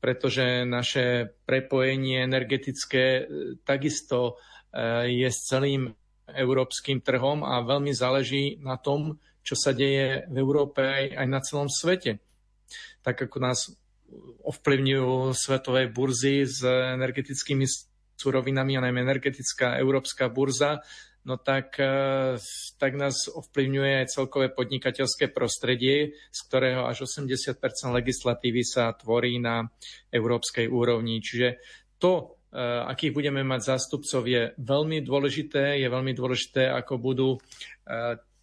pretože 0.00 0.64
naše 0.64 1.34
prepojenie 1.44 2.22
energetické 2.24 3.04
e, 3.04 3.22
takisto 3.62 4.38
e, 4.72 5.12
je 5.12 5.28
s 5.30 5.50
celým 5.50 5.92
európskym 6.24 7.04
trhom 7.04 7.44
a 7.44 7.60
veľmi 7.60 7.92
záleží 7.92 8.56
na 8.64 8.80
tom, 8.80 9.20
čo 9.44 9.54
sa 9.54 9.76
deje 9.76 10.24
v 10.24 10.36
Európe 10.40 10.80
aj 11.12 11.26
na 11.28 11.40
celom 11.44 11.68
svete. 11.68 12.18
Tak 13.04 13.28
ako 13.28 13.38
nás 13.44 13.68
ovplyvňujú 14.44 15.36
svetové 15.36 15.92
burzy 15.92 16.48
s 16.48 16.64
energetickými 16.64 17.68
surovinami 18.16 18.78
a 18.78 18.84
najmä 18.88 19.04
energetická 19.04 19.76
európska 19.76 20.32
burza, 20.32 20.80
no 21.24 21.40
tak, 21.40 21.80
e, 21.80 22.36
tak 22.76 22.92
nás 22.94 23.28
ovplyvňuje 23.32 23.92
aj 24.04 24.12
celkové 24.12 24.52
podnikateľské 24.52 25.32
prostredie, 25.32 26.16
z 26.30 26.40
ktorého 26.48 26.84
až 26.84 27.08
80 27.08 27.56
legislatívy 27.92 28.62
sa 28.62 28.92
tvorí 28.92 29.40
na 29.40 29.64
európskej 30.12 30.68
úrovni. 30.68 31.24
Čiže 31.24 31.60
to, 31.96 32.36
e, 32.52 32.60
akých 32.60 33.16
budeme 33.16 33.40
mať 33.40 33.76
zástupcov, 33.76 34.22
je 34.28 34.42
veľmi 34.60 35.00
dôležité. 35.00 35.80
Je 35.80 35.88
veľmi 35.88 36.12
dôležité, 36.12 36.68
ako 36.68 37.00
budú 37.00 37.28
e, 37.34 37.38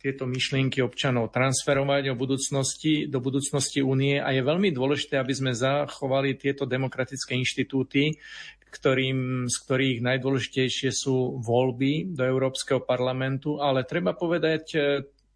tieto 0.02 0.26
myšlienky 0.26 0.82
občanov 0.82 1.30
transferovať 1.30 2.10
o 2.10 2.18
budúcnosti, 2.18 3.06
do 3.06 3.22
budúcnosti 3.22 3.86
únie 3.86 4.18
a 4.18 4.34
je 4.34 4.42
veľmi 4.42 4.74
dôležité, 4.74 5.22
aby 5.22 5.30
sme 5.38 5.54
zachovali 5.54 6.34
tieto 6.42 6.66
demokratické 6.66 7.38
inštitúty, 7.38 8.18
ktorým, 8.72 9.52
z 9.52 9.56
ktorých 9.68 9.98
najdôležitejšie 10.00 10.90
sú 10.96 11.44
voľby 11.44 12.16
do 12.16 12.24
Európskeho 12.24 12.80
parlamentu, 12.80 13.60
ale 13.60 13.84
treba 13.84 14.16
povedať 14.16 14.64
e, 14.74 14.80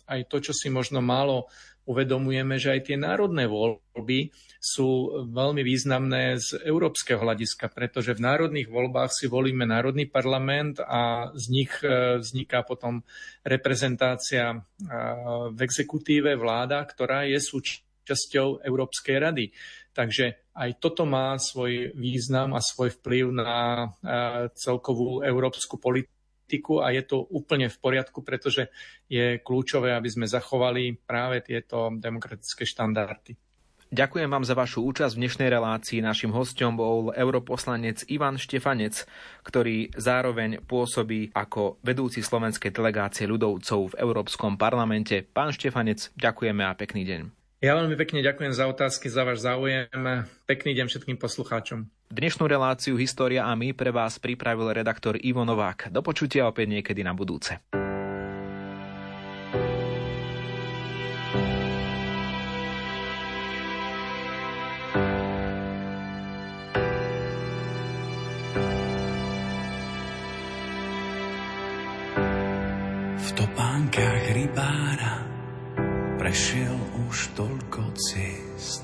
aj 0.07 0.19
to, 0.31 0.39
čo 0.39 0.53
si 0.55 0.71
možno 0.71 1.03
málo 1.03 1.51
uvedomujeme, 1.85 2.57
že 2.57 2.73
aj 2.73 2.81
tie 2.89 2.97
národné 2.97 3.45
voľby 3.45 4.33
sú 4.57 5.21
veľmi 5.29 5.61
významné 5.61 6.41
z 6.41 6.65
európskeho 6.65 7.21
hľadiska, 7.21 7.69
pretože 7.69 8.17
v 8.17 8.25
národných 8.25 8.65
voľbách 8.65 9.13
si 9.13 9.29
volíme 9.29 9.69
národný 9.69 10.09
parlament 10.09 10.81
a 10.81 11.29
z 11.37 11.45
nich 11.53 11.71
e, 11.85 12.17
vzniká 12.17 12.65
potom 12.65 13.05
reprezentácia 13.45 14.49
e, 14.49 14.57
v 15.53 15.59
exekutíve 15.61 16.33
vláda, 16.33 16.81
ktorá 16.81 17.29
je 17.29 17.37
súčasťou 17.37 18.65
Európskej 18.65 19.15
rady. 19.21 19.53
Takže 19.95 20.51
aj 20.51 20.69
toto 20.83 21.07
má 21.07 21.39
svoj 21.39 21.95
význam 21.95 22.51
a 22.51 22.59
svoj 22.59 22.99
vplyv 22.99 23.31
na 23.31 23.51
e, 23.79 23.87
celkovú 24.59 25.23
európsku 25.23 25.79
politiku 25.79 26.83
a 26.83 26.91
je 26.91 26.99
to 27.07 27.23
úplne 27.31 27.71
v 27.71 27.77
poriadku, 27.79 28.19
pretože 28.19 28.67
je 29.07 29.39
kľúčové, 29.39 29.95
aby 29.95 30.11
sme 30.11 30.27
zachovali 30.27 30.99
práve 30.99 31.39
tieto 31.47 31.95
demokratické 31.95 32.67
štandardy. 32.67 33.39
Ďakujem 33.95 34.27
vám 34.27 34.43
za 34.43 34.57
vašu 34.57 34.83
účasť 34.83 35.15
v 35.15 35.21
dnešnej 35.23 35.47
relácii. 35.47 36.03
Našim 36.03 36.35
hostom 36.35 36.75
bol 36.75 37.15
europoslanec 37.15 38.03
Ivan 38.11 38.35
Štefanec, 38.35 39.07
ktorý 39.47 39.95
zároveň 39.95 40.59
pôsobí 40.59 41.31
ako 41.31 41.79
vedúci 41.85 42.19
slovenskej 42.19 42.75
delegácie 42.75 43.23
ľudovcov 43.29 43.95
v 43.95 43.97
Európskom 44.03 44.59
parlamente. 44.59 45.23
Pán 45.23 45.55
Štefanec, 45.55 46.11
ďakujeme 46.19 46.67
a 46.67 46.75
pekný 46.75 47.07
deň. 47.07 47.44
Ja 47.63 47.71
veľmi 47.79 47.95
pekne 47.95 48.19
ďakujem 48.19 48.51
za 48.51 48.67
otázky, 48.67 49.07
za 49.07 49.23
váš 49.23 49.47
záujem. 49.47 49.87
Pekný 50.43 50.75
deň 50.75 50.91
všetkým 50.91 51.15
poslucháčom. 51.15 51.87
Dnešnú 52.11 52.51
reláciu 52.51 52.99
História 52.99 53.47
a 53.47 53.55
my 53.55 53.71
pre 53.71 53.95
vás 53.95 54.19
pripravil 54.19 54.75
redaktor 54.75 55.15
Ivo 55.23 55.47
Novák. 55.47 55.87
Do 55.87 56.03
počutia 56.03 56.51
opäť 56.51 56.67
niekedy 56.67 56.99
na 56.99 57.15
budúce. 57.15 57.55
V 73.15 73.29
topánkach 73.31 74.23
rybára 74.35 75.23
prešiel 76.19 76.84
už 77.15 77.31
toľko 77.31 77.95
ciest. 77.95 78.83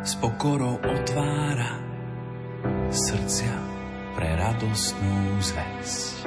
S 0.00 0.16
pokorou 0.16 0.80
otvára 0.80 1.76
srdcia 2.88 3.52
pre 4.16 4.32
radostnú 4.32 5.36
zväzť. 5.44 6.24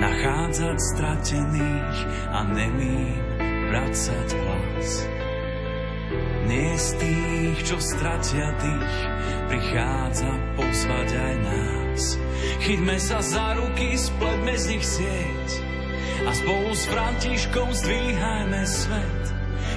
Nachádzať 0.00 0.76
stratených 0.96 1.98
a 2.32 2.40
nemým 2.56 3.20
vracať 3.68 4.28
hlas. 4.32 4.88
Nie 6.48 6.72
z 6.80 6.88
tých, 7.04 7.58
čo 7.68 7.76
stratia 7.84 8.48
tých, 8.56 8.96
prichádza 9.52 10.32
pozvať 10.56 11.08
aj 11.20 11.34
nás. 11.44 12.02
Chyťme 12.64 12.96
sa 12.96 13.20
za 13.20 13.60
ruky, 13.60 13.92
spletme 13.92 14.56
z 14.56 14.64
nich 14.72 14.84
sieť 14.88 15.48
a 16.24 16.32
spolu 16.32 16.72
s 16.72 16.88
Františkom 16.88 17.68
zdvíhajme 17.76 18.62
svet. 18.64 19.33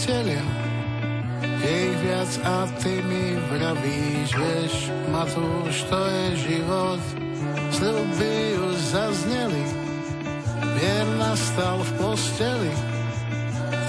Priatelia. 0.00 0.40
Je 1.60 1.78
viac 2.00 2.32
a 2.40 2.64
ty 2.80 3.04
mi 3.04 3.36
vravíš, 3.52 4.32
vieš, 4.32 4.74
Matúš, 5.12 5.84
to 5.92 6.00
je 6.00 6.26
život. 6.48 7.02
Sľuby 7.68 8.36
už 8.64 8.76
zazneli, 8.96 9.64
mier 10.72 11.06
nastal 11.20 11.84
v 11.84 11.90
posteli. 12.00 12.72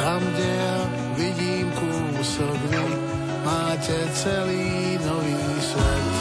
Tam, 0.03 0.19
kde 0.19 0.49
ja 0.51 0.77
vidím 1.15 1.67
kúsok 1.79 2.59
vy, 2.67 2.83
máte 3.47 3.95
celý 4.11 4.99
nový 4.99 5.39
svet. 5.63 6.11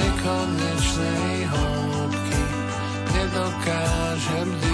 Nekonečnej 0.00 1.36
hĺbky 1.52 2.42
nedokážem 3.12 4.48
dýchať, 4.48 4.69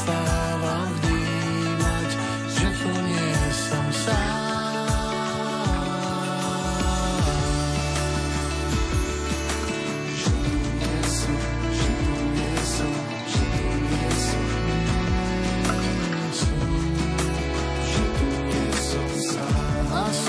neprestávam 0.00 0.88
vnímať, 1.04 2.10
že 2.56 2.68
tu 2.80 2.90
nie 3.04 3.32
som 3.52 3.86
sám. 3.92 4.38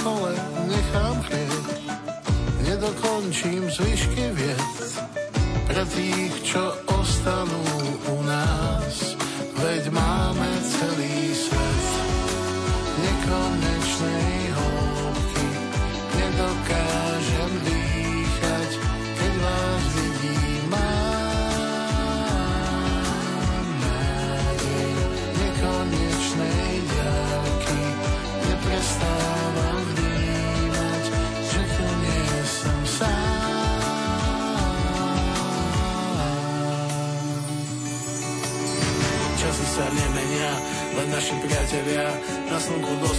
Stole 0.01 0.33
nechám 0.65 1.17
chlieb, 1.29 1.65
nedokončím 2.65 3.69
zvyšky 3.69 4.33
vied. 4.33 4.61
Pre 5.69 5.83
tých, 5.93 6.33
čo 6.41 6.73
ostanú 6.89 7.80
Na 42.71 42.77
slnku 42.77 43.10